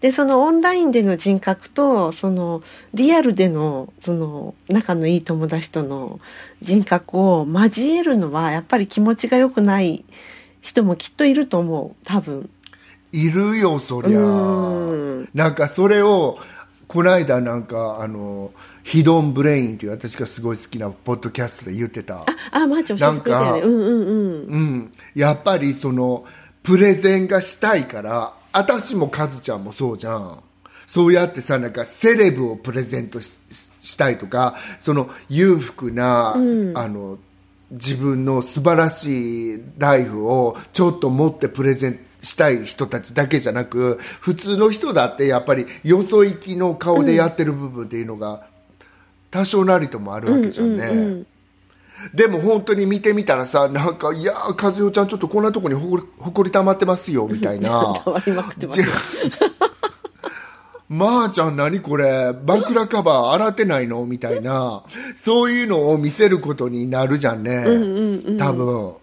[0.00, 2.62] でそのオンラインでの人格とその
[2.94, 6.20] リアルでのその仲のいい友達との
[6.62, 10.04] 人格を交えるのはやっぱり気持ちが良くない
[10.60, 12.50] 人もきっといると思う多分。
[13.12, 14.20] いるよそりゃ。
[14.20, 15.28] ん。
[15.34, 16.38] なんかそれを
[16.86, 22.20] この間なんかあのヒドンブレインという私がすごい好きなポッドキャストで言ってた。
[22.20, 26.24] ああマジ教えてくれたよねうんうんうん、うん、やっぱりその
[26.62, 30.42] プレゼンがしたいから私もカズちゃんもそうじゃん。
[30.86, 37.18] そうやってさなんかセレブをプレゼントしたいとかその裕福な、うん、あの
[37.70, 48.44] 自分の素晴らしいライフをちょっと持ってプレゼンしたい人たちだけじゃなく普通の人だってやっぱりよそ行きの顔でやってる部分っていうのが
[49.30, 51.26] 多少なりともあるわけじゃんね、うんうんうん。
[52.12, 57.70] でも本当に見てみたらさなんかいや和代ちゃんちょっとこんなとこにほこりほこり溜まってますよみたいな。
[58.04, 58.14] ま
[60.92, 62.32] あちゃん何これ？
[62.44, 64.04] 枕カバー洗ってないの？
[64.06, 64.82] みたいな
[65.14, 68.94] そういうのを見せることになるじゃんね、うんうんうん、多分。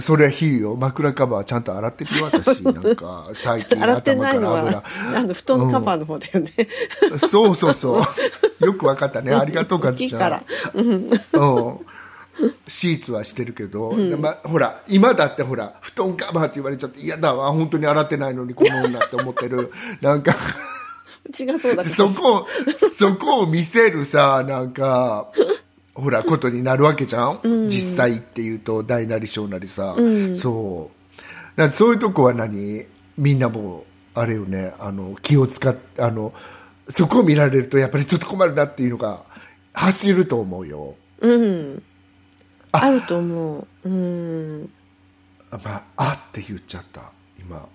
[0.00, 0.74] それはひいよ。
[0.74, 2.62] 枕カバーちゃんと洗ってるよ私。
[2.66, 4.82] なんか最近洗ってないのは
[5.14, 6.52] あの布団のカバーの方だよね、
[7.12, 8.00] うん、そうそうそ
[8.60, 8.66] う。
[8.66, 9.32] よく分かったね。
[9.32, 10.44] ありがとうかずちゃん。
[10.74, 11.10] うん、うん。
[12.66, 19.72] シーツはしてるけど、うん、まほら今だってほら布団カバーって言われちゃって嫌だわ本当に洗ってないのにこの女って思ってる。
[20.00, 20.34] なんか
[21.28, 22.46] 違そうだそこ
[22.96, 25.30] そこを見せるさなんか
[25.94, 30.90] ほらことになるわけじゃん、うん、実際っていうと大なり小なりさ、うん、そ
[31.56, 31.70] う。
[31.70, 32.86] そういうとこは何？
[33.16, 34.74] みんなもあれよね。
[34.78, 36.32] あの気を使ってあの
[36.88, 39.24] そこを見られるとやっぱりちょっと困るなっていうのが
[39.74, 40.94] 走ると思うよ。
[41.20, 41.82] うん。
[42.70, 42.88] あ。
[42.90, 43.88] ると思う。
[43.88, 44.70] うん。
[45.50, 47.10] まああって言っちゃった。
[47.40, 47.68] 今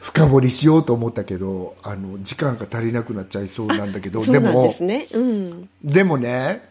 [0.00, 4.74] 深掘りしようと思ったけどあの時間が足りなくなっちゃいそうなんだけど でも
[5.82, 6.68] でもね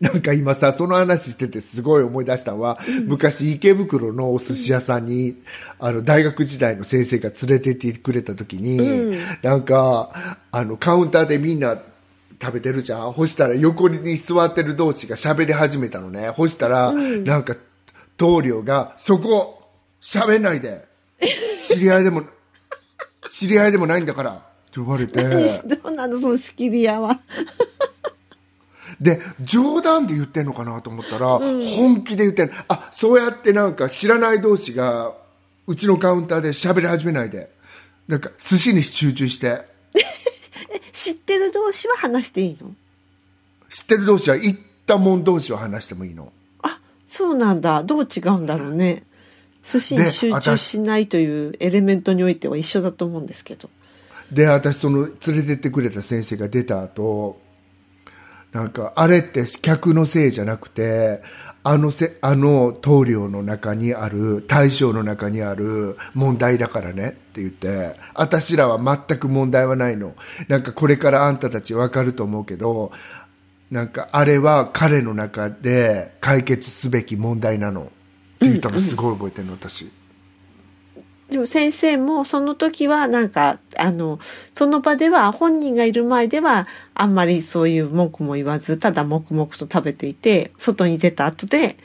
[0.00, 5.36] なんか今さその話しててすごい思い出したのは、うん、昔池袋のお寿司屋さんに、
[5.78, 11.78] あの大学時代の先生が連れてってくれた時に、うん、なんかあのカウンターでみんな
[12.40, 13.12] 食べてるじゃん。
[13.12, 16.30] ほしたら横に座ってる同士が喋り始めたのね。
[16.30, 17.54] ほしたら、うん、なんか
[18.16, 19.62] 棟梁が「そこ
[20.00, 20.86] 喋んないで
[21.74, 22.24] 知り合いでも
[23.30, 24.42] 知り合いでもないんだから」って
[24.76, 25.22] 言われて。
[25.22, 27.20] どうなのその仕切り屋は。
[29.00, 35.14] で冗談で言ってんのかなと思ったら、うん、本気で言ってんあそうやってなんか知らない同士が
[35.66, 37.50] うちのカウンターで喋り始めないで。
[38.08, 39.64] なんか寿司に集中して。
[40.92, 42.72] 知ってる同士は話していいの？
[43.70, 46.32] 知ってる同士は行ったもん同士は話してもいいの。
[46.62, 47.84] あそうなんだ。
[47.84, 49.04] どう違うんだろうね
[49.62, 53.70] 寿司に集中しないというエレメントにおいては一緒だと思うんですけど。
[54.32, 57.40] で私その連れてってくれた先生が出た後
[58.52, 61.22] なんかあれって客のせいじゃなくて
[61.62, 70.14] あのせあの棟梁の中にある大将の中にある問題だからねって言って私らは全く問題はないの。
[70.48, 72.92] なんかこれからあんたたち分かると思うけど
[73.70, 77.92] なんかあれは彼の中で解決すべき問題なの。
[78.40, 79.90] って言ったのすごい覚えてるの私。
[81.28, 84.18] でも先生もその時はなんかあの
[84.52, 91.76] その場では本人がいる前ではあんまりそういう文句も言わずただ黙々と食べていて外に出た後で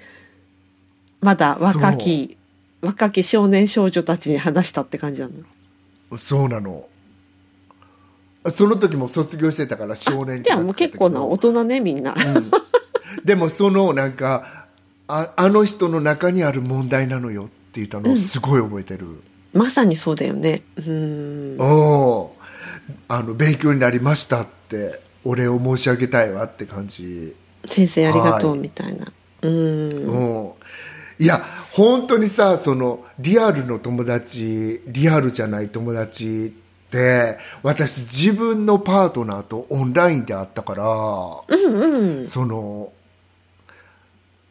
[1.21, 2.37] まだ若き
[2.81, 5.33] 若き少年少女たちに話したって感じなの。
[6.17, 6.87] そうなの。
[8.51, 12.51] その時も卒業してたから少年じゃあもう結構な大人ねみんな、うん、
[13.23, 14.64] でもそのなんか
[15.07, 19.23] ああの人の中にある問題なのよって言ったのをすごい覚えてる、うん
[19.55, 20.61] まさにそうだよね。
[20.75, 21.57] うん。
[21.59, 22.35] お
[23.07, 27.33] あの勉強になりましたってお礼を申し上げたいわって感じ。
[27.65, 29.07] 先生ありがとうみたいな、
[29.43, 30.53] うん。
[31.17, 31.41] いや
[31.71, 40.83] 本当にさそのリアルの友達リアルじゃない友達って私自分のパートナーとオンラインで会ったから、
[41.47, 42.91] うんうん、その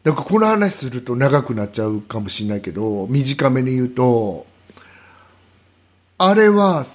[0.05, 4.45] なんかこの話すると長くなっちゃうかもしれないけど短めに言うと
[6.19, 6.85] あれは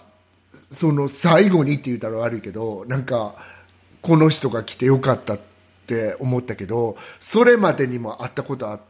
[0.72, 3.34] その最後にって言ったら悪いけどなんか
[4.00, 5.40] この人が来てよかったっ
[5.88, 8.80] て思ったけどそれまでにも会ったことあっ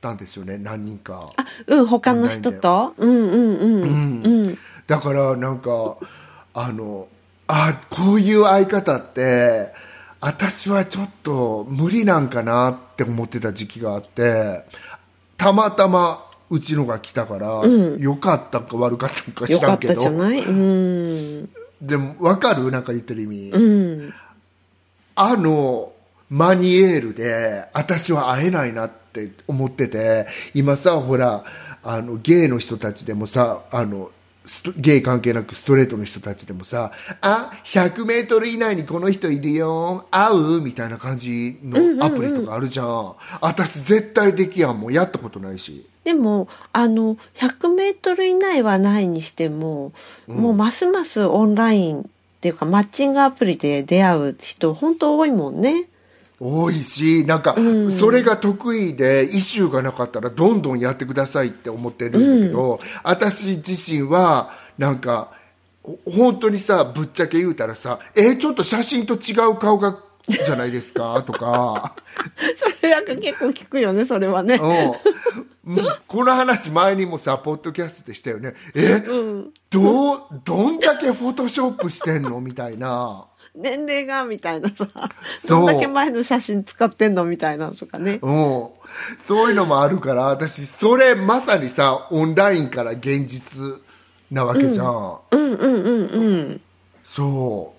[0.00, 1.30] たんですよね何人か。
[1.36, 2.94] あうん他の人と？
[2.96, 5.96] うんうんうん、うん、だからなんか
[6.54, 7.08] あの
[7.48, 9.72] あこういう相方って
[10.20, 14.64] 私はちょっと無理なんかなって思ってた時期があって
[15.36, 20.02] たまたまうちのが来たから、うん、よかったか悪かったか知らんけど。
[21.82, 22.70] でも分かる？
[22.70, 24.14] なんか言ってる意味、うん、
[25.16, 25.92] あの
[26.30, 31.44] マニエールで私は会えないなって思ってて今さほら
[31.82, 34.10] あのゲイの人たちでもさあの
[34.76, 40.60] ゲイ関係なくストレートの人たちでもさ、あ、100メートル以内にこの人いるよ、会う？
[40.60, 42.86] みたいな感じのアプリとかあるじゃん。
[42.86, 44.92] うんうんうん、私絶対できやんもん。
[44.92, 45.86] やったことないし。
[46.04, 49.92] でも、あの、100メートル以内はないにしても、
[50.28, 52.04] うん、もうますますオンラインっ
[52.42, 55.88] ていうかマッチングアプリで出会う人、本当多いもんね。
[56.40, 57.54] 多いしなんか
[57.98, 65.30] それが得意でイシューがなかったらどんどんやってくださいって思ってるんだけど、うん、私自身はなんか
[66.06, 71.22] 本当にさぶっちゃけ言うたらさえー、ちょっと写真と違う顔がじゃないですか？
[71.26, 71.94] とか。
[72.80, 74.58] それなんか結構聞くよねそれはね、
[75.66, 75.76] うん、
[76.08, 78.54] この話前にもさポッドキャストでしたよね。
[78.74, 82.40] え、うん、どどんだけフォトショップしてんの？
[82.40, 84.86] みたいな年齢がみたいなさ
[85.48, 88.18] どんだけ前の写真使ってんのみたいなのとかね。
[88.20, 88.30] う。
[88.30, 88.68] ん
[89.24, 93.80] そういうのもあるから私それまさにさオンラインから現実
[94.30, 96.60] なわけじゃん、うん、うんうんうんうん。
[97.04, 97.74] そ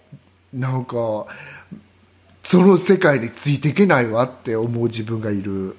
[0.54, 0.58] う。
[0.58, 1.28] なんか
[2.44, 5.76] その世界についていけないわって思う自分がいる。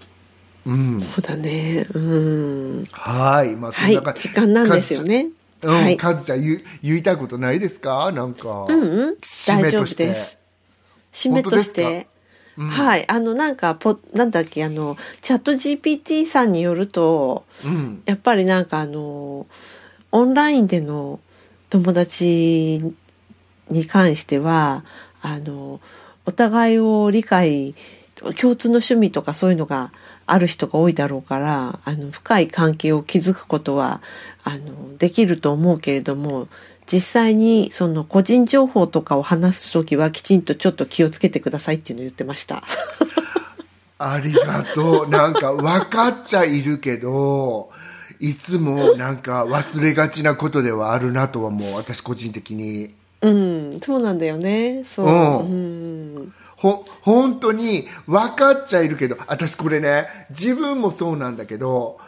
[0.66, 1.86] うん、そうだね。
[1.94, 2.84] うん。
[2.90, 3.54] はい。
[3.54, 5.28] まあそんなはい、時間なんですよね
[5.62, 8.12] うん、はい、カズちゃん言言いたいことないですか？
[8.12, 8.66] なんか。
[8.68, 9.16] うんうん、
[9.46, 10.38] 大丈夫です。
[11.12, 12.06] 締めとして。
[12.58, 13.04] うん、はい。
[13.10, 19.46] あの、なんか、ポ、なんだっけ、あの、チャット GPT さんによると、うん、やっぱりなんかあの、
[20.10, 21.20] オンラインでの
[21.68, 22.82] 友達
[23.68, 24.84] に関しては、
[25.20, 25.80] あの、
[26.24, 27.74] お互いを理解、
[28.40, 29.92] 共通の趣味とかそういうのが
[30.26, 34.02] ある人が多いだろうからあの深い関係を築くことは
[34.44, 36.48] あのできると思うけれども
[36.92, 42.62] 実際にその個人情報とかを話す時はきちんとちょっと気をつけてくださいっていうのを言ってました。
[43.98, 45.08] ありがとう。
[45.08, 47.70] なんか分かっちゃいるけど、
[48.20, 52.94] いつもなんか忘れがちなことではあるなとはもう私個人的に。
[53.22, 54.84] うん、そうなんだよね。
[54.84, 55.06] そう。
[55.06, 61.98] うん、うんほ、本当に分かっちゃいるけど、私これね、自分もそうなんだけど、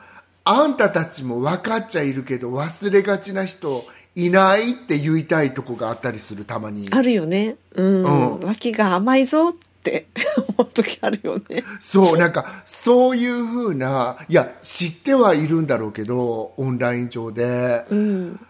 [0.44, 3.84] あんたたちも分かっちゃいるけど、忘れがちな人
[4.14, 6.88] いないって言いたいとこがあったりする、たまに。
[6.90, 7.56] あるよね。
[7.74, 8.36] うん。
[8.36, 10.06] うん、脇が甘いぞって
[10.58, 11.62] 思う時あるよね。
[11.80, 17.84] そう、なんか、そういうふうな、いや、知ってはいるんだろうけど、オンライン上で。
[17.90, 18.40] うん。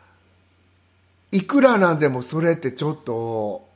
[1.32, 3.67] いくらなんでもそれってちょっと、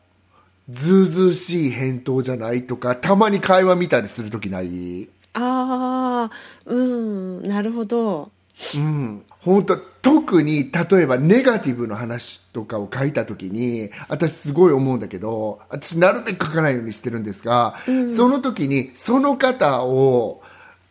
[0.73, 5.09] ずうずうしい返答じゃないとか、たまに会話見たりするときない？
[5.35, 6.31] ああ、
[6.67, 8.31] うん、なるほど。
[8.75, 9.23] うん。
[9.41, 17.75] 本当特に例えばネガティブの話とかを書いた時に私すごい思うんだけど私なるべく書かないようにしてるんですが、
[18.15, 20.43] その時にその方を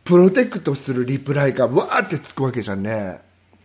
[0.03, 3.21] プロテクトするリプライがわーってつくわけじゃんね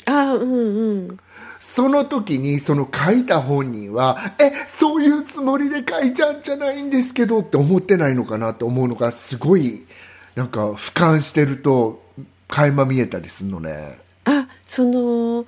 [0.06, 1.18] あうんうん
[1.60, 9.86] その時にその書いた本人はえそういうつもりで書いちゃうんじゃないんですけどって思ってないのかなと思うのがすごい
[10.34, 12.02] なんか俯瞰してると
[12.48, 13.98] 垣間見えたりするのね。
[14.24, 15.46] あその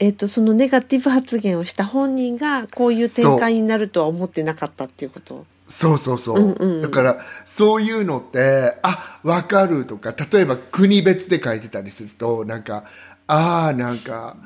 [0.00, 5.46] えっ、とそのネガティブ発言をした本人がこういう展開になるとは思ってなかったっていうこと？
[5.68, 6.82] そうそうそう、うんうん。
[6.82, 12.84] だからそういうのってあ分かるとか例えば国別で書いてたりするとなんか
[13.26, 14.36] ああなんか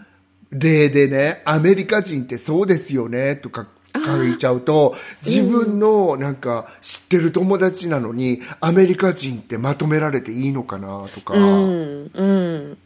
[0.50, 4.94] 例でねアメリカ人ってそうですよねとか書いちゃうと
[5.24, 12.78] 自分のなんか知ってる友達なのにアメリカ人ってまとめられていいのかなとか、うんうん。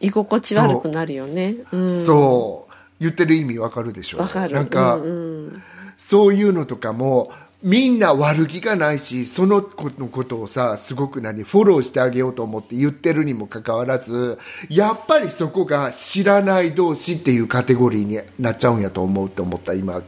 [0.00, 1.56] 居心地悪くなるよね。
[1.72, 2.04] うん。
[2.04, 2.74] そう。
[3.00, 4.18] 言ってる意味わかるでしょ。
[4.18, 4.54] わかる。
[4.54, 5.08] なんか、うんう
[5.50, 5.62] ん。
[5.96, 7.30] そういうのとかも
[7.62, 14.38] みんな悪気がないしその子のことをさすごく何フォローしてあげようと思って言ってるにもかかわらず
[14.68, 20.00] やっぱりそこが知らない同士っていうカテゴリーになっちゃうんやと思うって思った今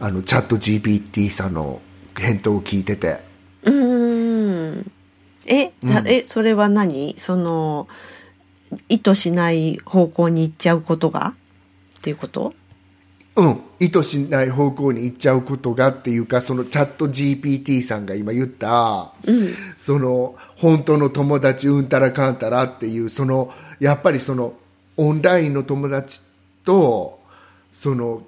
[0.00, 1.80] あのチャット GPT さんの
[2.16, 3.20] 返答を聞いてて。
[3.62, 4.92] うーん。
[5.46, 7.14] え、だえそれは何？
[7.18, 7.86] その
[8.88, 11.34] 意図しない方向に行っちゃうことが？
[11.98, 12.54] っていうこと？
[13.40, 19.14] うん、意図しない方向に行っちゃうことがっていうかそのチャット GPT さんが今言った、
[19.78, 24.52] その本当の友達うんたらかんたらっていうそのやっぱりその
[24.98, 26.20] オンラインの友達
[26.66, 27.18] と
[27.72, 28.22] その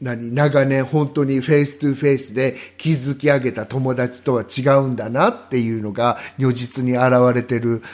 [0.00, 7.84] 何長年本当に face to face で築き上げた友達とは違うんだなっていうのが如実に現れてる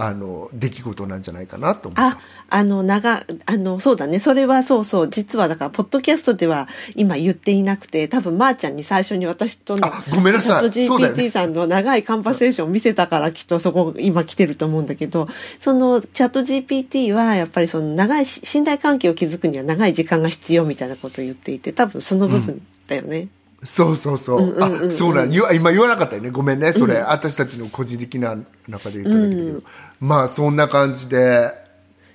[0.00, 1.90] あの出来事なんじゃないかなと。
[1.96, 2.18] あ、
[2.48, 4.20] あの、長、あの、そうだね。
[4.20, 5.08] それはそうそう。
[5.08, 15.26] 実はだから、ポッドキャストでは今言っていなくて、多分、まー、ちゃんに最初に私との、あごめんなさい GPT さんの長い conversation を見せたから、きっとそこ今来てると思うんだけど、
[15.58, 23.26] そのチャット GPT はやっぱりその長いし信頼関係を築くには長い時間が必要みたいなことを言っていて、多分その部分だよね。
[23.64, 24.62] そうそうそう。
[24.62, 26.30] あ、そうなん、今言わなかったよね。
[26.30, 26.72] ごめんね。
[26.72, 28.36] それ、私たちの個人的な
[28.68, 29.62] 中で言っただけだけど。
[30.00, 31.52] まあ、そんな感じで、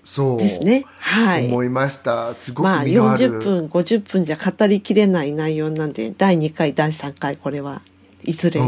[0.06, 0.38] そう。
[0.38, 0.86] ですね。
[1.00, 1.48] はい。
[1.48, 2.34] 思いました。
[2.34, 3.39] すごくまあ身のある。
[3.39, 7.82] 40分50分じゃ語りきれない内容なんで第2回第3回これは
[8.24, 8.64] いずれ、う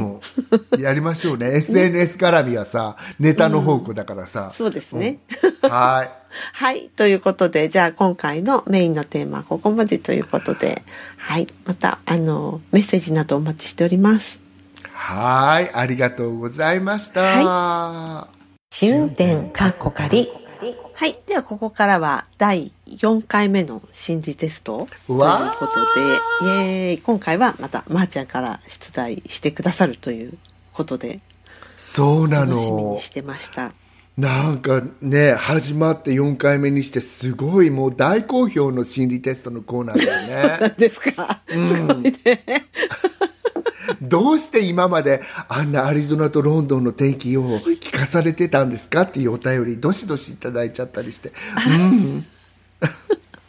[0.77, 5.19] ん、やりましょうね SNS 絡みはさネタの宝庫だからさ、そうですね、
[5.63, 10.83] うんはい はいということでじゃあ今回のメインのテーマはここまでということで
[11.17, 14.39] はいまたあのメッセージなどお待ちしております。
[14.91, 18.27] はいありがとうございました、は
[18.71, 20.29] 試運転かっこ仮
[20.97, 21.17] はい。
[21.27, 25.19] では、ここからは第4回目の心理テストという
[25.59, 25.75] こと
[26.41, 26.97] で、イエーイ。
[26.99, 30.37] 今回はまた、まー、ちゃんから出題してくださるという
[30.71, 31.19] ことで、
[31.77, 33.73] そうな楽しみのにしてました。
[34.17, 40.57] なんかね始まって4回目にしてすごいもう大好評の心理テストのコーナーだよね。
[40.61, 42.15] 何ですか、すごいね。
[44.01, 51.33] どうして今まであんなアリゾナとロンドンの天気を聞かされてたんですかっていうお便りどしどしいただいちゃったりして。
[51.67, 52.25] うん。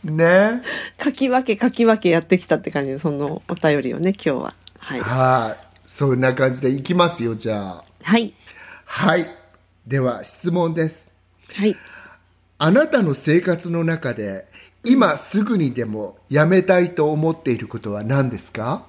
[0.16, 0.62] ね。
[1.02, 4.54] 書き分け書き分けやってきたって感じで、そのお便りをね、今日は。
[4.80, 5.00] はい。
[5.00, 5.66] はい。
[5.86, 7.84] そんな感じでいきますよじゃあ。
[8.02, 8.34] はい。
[8.84, 9.45] はい
[9.86, 11.12] では質問です。
[11.54, 11.76] はい。
[12.58, 14.48] あなたの生活の中で
[14.84, 18.84] 今すぐにでもやめたいと思っていることは何ですか？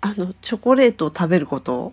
[0.00, 1.92] あの、チョコレートを食べること。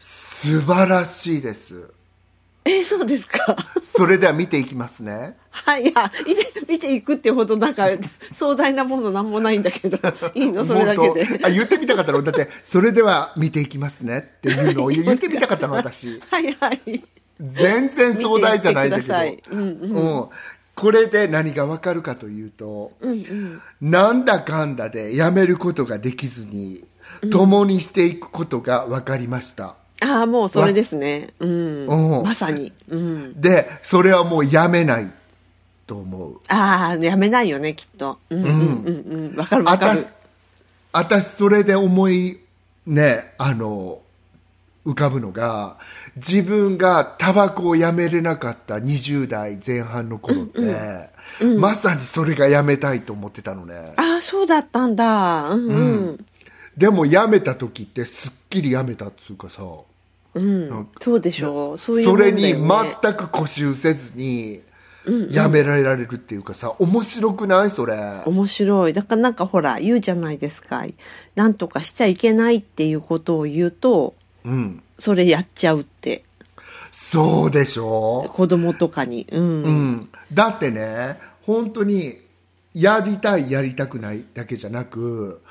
[0.00, 1.94] 素晴らしいです
[2.64, 3.56] えーそうですか？
[3.82, 5.36] それでは見ていきますね。
[5.50, 6.10] はい、いや、
[6.68, 7.88] 見て、いくっていうほどなんか
[8.32, 9.98] 壮大なものなんもないんだけど、
[10.34, 10.64] いいの？
[10.64, 11.40] それだけで。
[11.44, 12.22] あ言ってみたかったの？
[12.22, 16.20] だってそれでは見ていきますねっていうのを 言ってみたかったの私。
[16.30, 16.80] はいはい。
[17.40, 19.14] 全然壮大じゃないんだけど。
[19.14, 19.92] 見ていってください。
[19.92, 20.28] うんうん。
[20.74, 22.92] これで何がわかるかというと、
[23.82, 26.82] なんだかんだでやめることができずに
[27.30, 31.28] 共にしていくことが分かりました、ああ、もうそれですね。
[31.38, 31.86] うん。
[31.86, 32.72] うんまさに。
[32.88, 33.40] うん。
[33.40, 35.12] でそれはもうやめない
[35.86, 38.18] と思うああ、やめないよね、きっと。
[38.30, 39.36] うんうんうんうん。
[39.36, 40.08] わかるわかる私。
[40.92, 42.38] 私それで思い
[42.86, 44.00] ねあの
[44.84, 45.78] 浮かぶのが
[46.16, 51.08] 自分がタバコをやめれなかった20代前半の頃って、
[51.56, 55.50] まさにそれがやめたいと思ってたのねああ、そうだったんだ。
[55.50, 55.72] うんう
[56.12, 56.26] ん。
[56.76, 59.62] でも辞めた時ってすっきり辞めたっつうかさ
[60.34, 60.88] うん。
[61.00, 61.78] そうでしょう。
[61.78, 62.58] そういうそれに全
[63.14, 64.62] く固執せずに
[65.04, 67.70] 辞められられるっていうかさ面白くない？
[67.70, 67.96] それ。
[68.24, 68.92] 面白い。
[68.92, 70.84] だからなんかほら言うじゃないですか。
[71.34, 74.14] なんとかしちゃいけないっていうことを言うと
[74.44, 74.82] うん。
[74.98, 76.24] それやっちゃうって。
[76.92, 78.30] そうでしょ？
[78.32, 79.26] 子供とかに。
[79.32, 82.20] うん、うん、だってね本当に
[82.72, 85.41] やりたいやりたくないだけじゃなく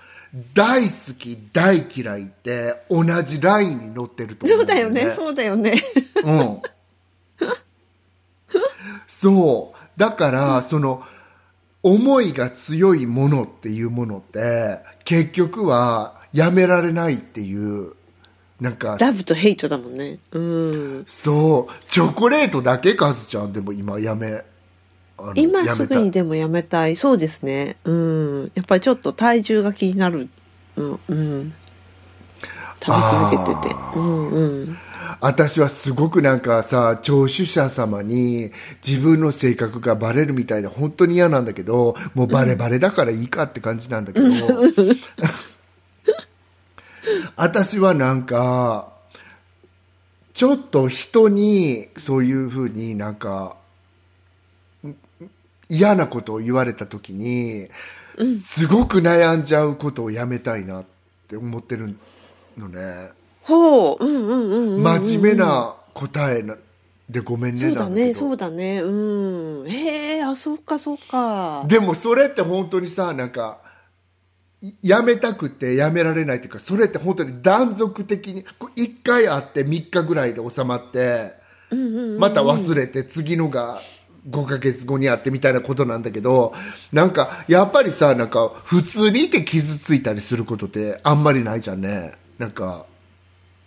[0.53, 5.13] 大好き大嫌いって同じラインに乗ってると思そうだよね。
[5.13, 5.73] そうだよね。
[6.23, 6.61] うん、
[9.07, 9.99] そう。
[9.99, 11.03] だから、その
[11.84, 17.93] 思いが強いものっていうものって結局はやめられないっていう
[18.59, 20.19] なんかラブとヘイトだもんね。
[20.32, 21.03] うん。
[21.07, 21.89] そう。
[21.89, 23.51] チョコレートだけカズちゃん。
[23.53, 24.43] でも今やめ
[25.36, 26.95] 今すぐにでもやめたい。
[26.95, 27.78] そうですね。
[27.84, 28.51] うん。
[28.55, 30.30] やっぱりちょっと体重が気になる。
[30.76, 31.53] うん、うん、
[32.82, 33.76] 食べ続けてて。
[33.95, 34.78] うんうん。
[35.19, 38.51] 私はすごくなんかさ聴取者様に
[38.86, 44.28] 自分の性格がバレるみたいで本当に嫌なんだけどもうバレバレだからいいかって感じなんだけど、
[47.36, 48.91] 私はなんか
[50.34, 53.61] ちょっと人にそういうふうになんかん
[55.72, 57.69] 嫌なことを言われた時に
[58.41, 60.86] すごく悩んじゃうことをやめたいなっ
[61.30, 61.95] て思ってる
[62.57, 63.09] のね。
[63.43, 64.05] ほう。
[64.05, 66.57] うんうんうんうんうん真面目な答えな
[67.09, 68.82] でごめんねそうだねそうだね。
[68.82, 69.69] うん。
[69.69, 71.63] へえあそうかそうか。
[71.67, 73.59] でもそれって本当にさなんか
[74.61, 81.34] いやめたくてやめられないっていうかそれって本当に断続的にこう1回会って3日ぐらいで収まって
[82.19, 83.82] また忘れて次のが
[84.30, 86.53] 5ヶ月後に会ってみたいなことなんだけど
[86.91, 92.13] なんかやっぱりさなんか普通にいて傷ついたりすることってあんまりないじゃんね。
[92.38, 92.86] なんか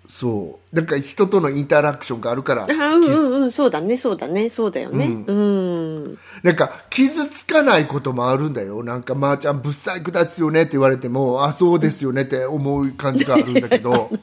[0.06, 0.76] そう。
[0.76, 3.52] なんか人とのインタラクションがあるからあうんうんうん。
[3.52, 5.06] そうだねそうだねそうだよね。
[5.06, 8.84] うん、なんか傷つかないこともあるんだよ。
[8.84, 14.10] なんか「まー、ちゃんぶっ細工ですよね」って言われても「あそうですよね」って思う感じがあるんだけど。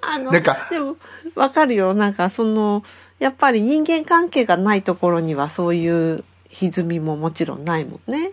[0.00, 0.96] あのなんかでも
[1.34, 1.94] わかるよ。
[1.94, 2.82] なんかその
[3.18, 8.32] やっぱり人間関係がないところにはそういう歪みももちろんないもんね。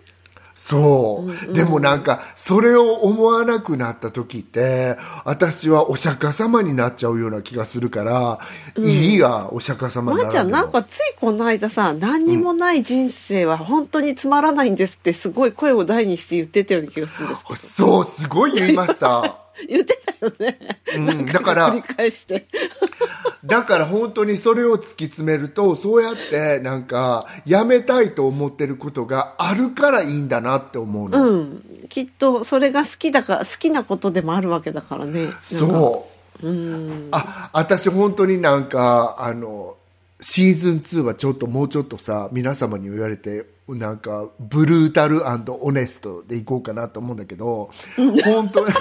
[0.54, 8.40] そう、でもなんかそれを思わなくなった時って私はお釈迦様になっちゃうような気がするから、
[8.76, 17.56] いいやお釈迦様にまー、ちゃんなんかついこの間さ何にもない人生は本当につまらないんですってすごい声を大にして言ってたような気がするんですけど。
[17.56, 19.36] そうすごい言いました
[19.68, 20.58] 言ってたよね、
[20.96, 22.46] うんだから繰り返して。
[23.44, 31.64] だから本当にそれを突き詰めるとそうやってなんかやめたいと思ってることがあるからいいんだなって思うの、うん。
[31.88, 35.28] きっとそれが好きだから好きなことでもあるわけだからね。
[35.44, 36.08] そ
[36.42, 36.48] う。
[36.48, 37.08] うん。
[37.12, 39.76] あ私本当になんかあの
[40.20, 47.70] シーズン2はちょっともうちょっとさ皆様に言われてなんかブルータルオネストでいこうかなと思うんだけど
[48.24, 48.72] 本当に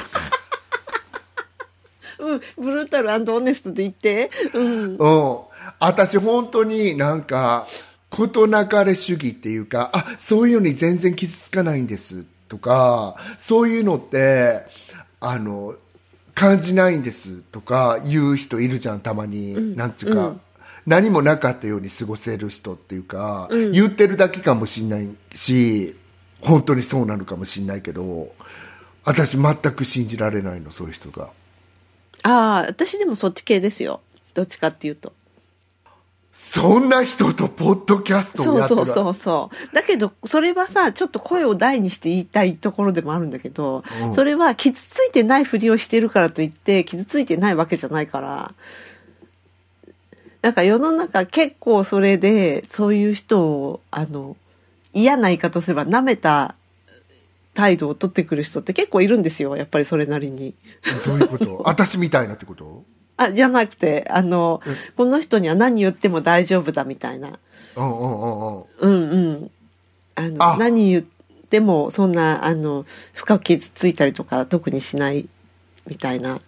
[2.19, 5.39] うん、ブルータルオネストで言って、うん、うん。
[5.79, 7.67] 私本当になんか
[8.09, 14.63] 事なかれ主義っていうかあそういうのに全然傷つかないんですとかそういうのって
[15.19, 15.75] あの
[16.33, 20.35] 感じないんですとか言う人いるじゃんたまに、なんつうか、
[20.85, 25.95] 何もなかったように過ごせる人っていうか、言ってるだけかもしんないし
[26.41, 28.33] 本当にそうなのかもしんないけど
[29.05, 31.29] 私全く信じられないのそういう人が。
[32.25, 34.01] ああ私でもそっち系ですよ。
[34.33, 35.13] どっちかっていうと。
[36.33, 44.13] そんな人とポッドキャストそうをやってるそうそうそうだけどそれはさちょっと声を大にして言いたいところでもあるんだけど、うん。
[44.13, 48.53] それは傷ついてないふりをしてるからといって傷ついてないわけじゃないから。
[50.41, 54.35] なんか世の中結構それでそういう人をあの
[54.93, 56.55] 嫌な言い方をすれば舐めた
[57.55, 60.53] 態度を取ってくる人って結構いるんですよやっぱりそれなりに。
[61.07, 61.57] どういうこと？
[61.65, 62.83] 私みたいなってこと？
[63.17, 64.61] あじゃなくてあの、
[64.97, 67.39] この人には何言っても大丈夫だみたいな。
[67.77, 68.63] うんうんうんうん。
[68.79, 69.51] うんうん。
[70.15, 70.57] あのあ。
[70.57, 71.03] 何言っ
[71.49, 75.27] てもそんなあの深く傷ついたりとか特にしない
[75.87, 76.41] みたいな、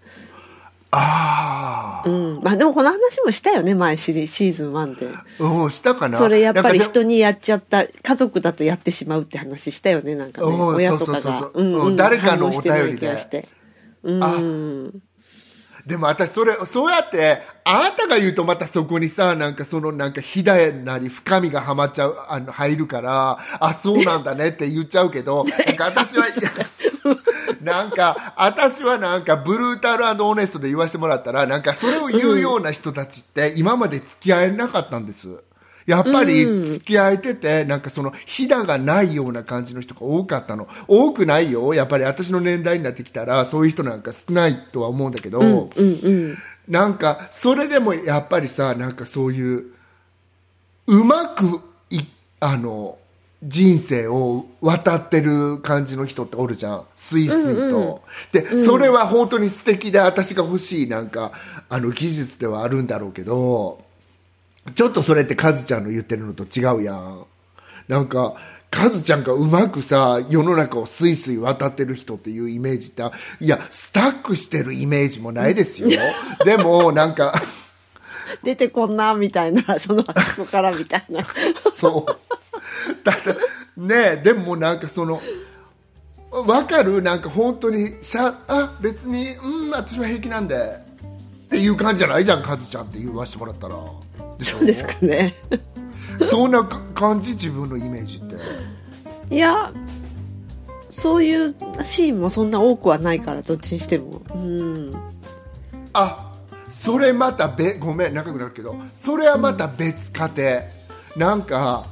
[0.91, 5.07] あうん、まあでもこの話もしたよね前シリシーズン1で。
[5.41, 6.17] あ、うん、したかな。
[6.17, 10.47] それやっぱり人にやっちゃった家族だとやってしまうって話したよねなんかね。
[10.47, 11.51] うん親とかが。
[11.95, 12.63] 誰かのお便
[12.93, 13.47] りで。
[14.03, 14.37] うんあ
[15.87, 26.27] でも私それそうやってあなたが言うとまたそこにさなんかそのなんかひだなり深みがはまっちゃうあの入るからあそうなんだねって言っちゃうけど なんか私は
[27.61, 35.27] なんか、私はなんか、ブルータルオネストで言わせてもらったら、なんか、それを言うような人たちって、今まで付き合えなかったんです。
[35.85, 40.67] やっぱり付き合えてて、なんかその、ひだがないような感じの人が多かったの。
[40.87, 41.73] 多くないよ。
[41.73, 46.37] やっぱり私の年代になってきたら、そういう人なんか少ないとは思うんだけど、うんうんうん、
[46.67, 49.67] なんか、それでもやっぱりさ、なんかそういう、
[50.87, 52.01] うまくい、
[52.41, 52.99] あの、
[53.47, 56.83] 人生を渡ってる感じの人っておるじゃん。
[56.95, 57.31] スイスイと。
[57.31, 57.99] うんうん、
[58.31, 61.31] で、うん、それは本当に素敵で私が欲しいなんか、
[61.69, 63.81] あの技術ではあるんだろうけど、
[64.75, 67.25] ちょっとそれってカズちゃんの言ってるのと違うやん。
[67.87, 68.35] なんか、
[68.69, 73.03] カズちゃんがうまくさ、世の中をスイスイ渡ってる人っていうイメージって、
[73.39, 75.87] いや、スタックしてるイメージもないですよ。
[76.43, 77.41] でも、なんか
[78.43, 81.25] 出てこんな、みたいな、そのあそこからみたいな。
[81.73, 82.26] そう。
[83.03, 83.35] ただ、
[83.77, 85.21] ねでもなんかその、
[86.31, 87.01] わかる？
[87.01, 90.85] なんか本当に、しゃ、あ、別に、うん、私は平気なんで。
[91.45, 93.75] っていう感じじゃないじゃん、カズちゃんって言わしてもらったら。
[94.37, 94.57] でしょ？
[94.57, 95.33] そうですかね。
[96.29, 98.35] そんな感じ、自分のイメージって。
[99.33, 99.71] いや、
[100.89, 104.21] そういうシーンもそんな多くはないから、どっちにしても。
[104.35, 104.91] うん。
[105.93, 106.33] あ、
[106.69, 110.51] それまたべ、ごめん、長くなるけど、それはまた別家庭。
[110.57, 110.61] う
[111.17, 111.85] ん、なんか、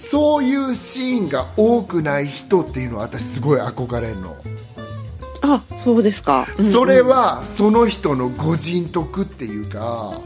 [0.00, 4.36] そういうシーンが多くない人っていうのは私すごい憧れるの。
[5.42, 10.20] あそうですか、うんうん、それはその人のご人徳っていうか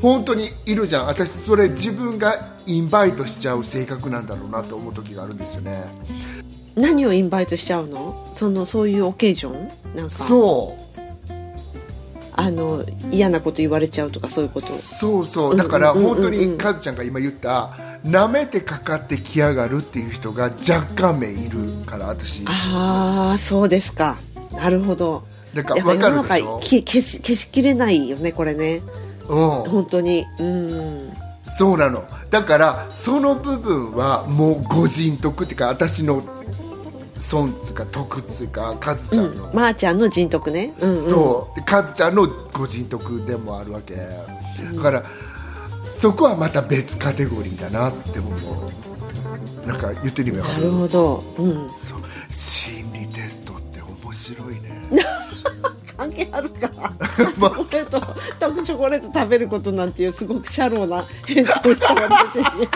[0.00, 1.06] 本当にいるじゃん。
[1.06, 5.84] 私それ自分がインバイトしちゃう性格なんだろうなと思う時があるんですよね。
[6.74, 8.30] 何をインバイトしちゃうの？
[8.32, 9.96] そのそういうオケージョン？
[9.96, 10.26] なんか。
[10.26, 10.80] そう。
[12.32, 14.66] あの嫌なこと言われちゃうとかそういうこと？
[14.68, 15.56] そうそう。
[15.56, 17.70] だから本当にカズちゃんが今言った
[18.04, 22.42] なめてかかってきやがるっていう人が若干名いるから私。
[22.46, 24.16] ああそうですか。
[24.52, 25.24] なるほど。
[25.54, 26.60] だから分かるでしょ？
[26.60, 28.80] 消し消しきれないよねこれね。
[29.28, 29.48] うん。
[29.68, 30.24] 本当に。
[30.38, 31.12] うん。
[31.58, 32.04] そうなの。
[32.30, 36.22] だからその部分はもうご人徳っていうか私の
[37.18, 41.62] 損つか徳つかカズちゃんの、うん、まー、あ、ちゃんの人徳ね、うんうん、そう。
[41.64, 43.96] カズちゃんのご人徳でもあるわけ。
[43.96, 45.02] だから、
[46.00, 49.66] そこはまた別カテゴリーだなって思う。
[49.66, 52.00] なんか言ってみようなるほど、うん、そう。
[52.30, 54.82] 心理テストって面白いね。
[55.98, 62.66] 関係あるか、チョコレートダークチョコレート食べることなんていうすごくシャローな返答をした私に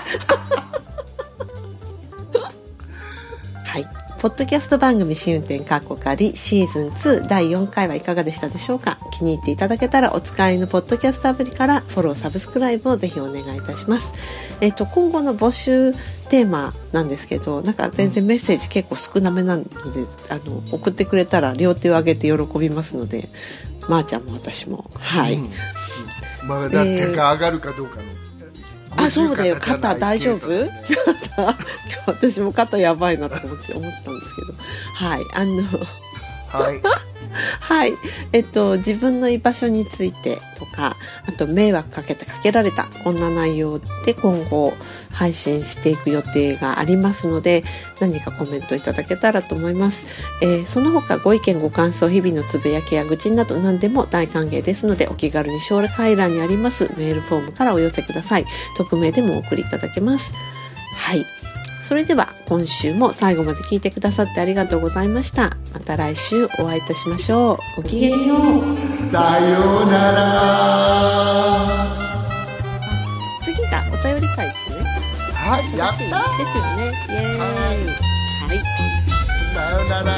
[3.64, 8.96] はいポッドキャスト番組試運転カッコ仮シーズン2第4回はいかがでしたでしょうか？
[9.12, 14.14] 気に入っていただけたらお使いのポッドキャストアプリからフォローサブスクライブをぜひお願いいたします。
[14.62, 15.92] えっ、と、今後の募集
[16.30, 19.70] テーマなんですけど、なんか全然メッセージ結構少なめなので、
[20.30, 23.28] あの、送ってくれたら両手を挙げて喜びますので、
[23.90, 25.34] まー、あ、ちゃんも私も、はい。
[25.34, 25.50] うん、
[26.48, 28.04] ま、だ手が上がるかどうかの。
[28.04, 28.33] えー
[28.96, 29.56] あそうだよ。
[29.60, 30.52] 肩大丈夫？
[30.54, 31.56] 今日
[32.06, 34.54] 私も肩やばいなと思って思ったんですけど。
[35.08, 35.20] はい。
[35.34, 35.62] あの
[36.58, 36.80] はい
[37.60, 37.94] はい。
[38.32, 40.96] えっと、自分の居場所についてとか、
[41.26, 44.74] あと迷惑かけてかけられた、こんな内容で今後
[45.10, 47.64] 配信していく予定がありますので、
[48.00, 50.06] 何かコメントいただけたらと思います。
[50.42, 58.46] えー、その他ご意見ご感想、日々のつぶやきや愚痴など何でも大歓迎ですので、お気軽に将来欄にありますメールフォームからお寄せください。
[58.76, 60.32] 匿名でもお送りいただけます。
[60.96, 61.33] はい。
[61.84, 65.54] それでは今週も最後まで聞いてくださってありがとうございました。
[65.74, 67.82] また来週お会いいたしましょう。
[67.82, 68.40] ごきげんよう。
[69.12, 71.94] さようなら。
[73.44, 74.76] 次がお便り会ですね。
[75.34, 76.82] はい、やったですよね。
[77.10, 77.38] イエーイ。
[77.38, 78.56] はい。
[79.54, 80.14] さようなら。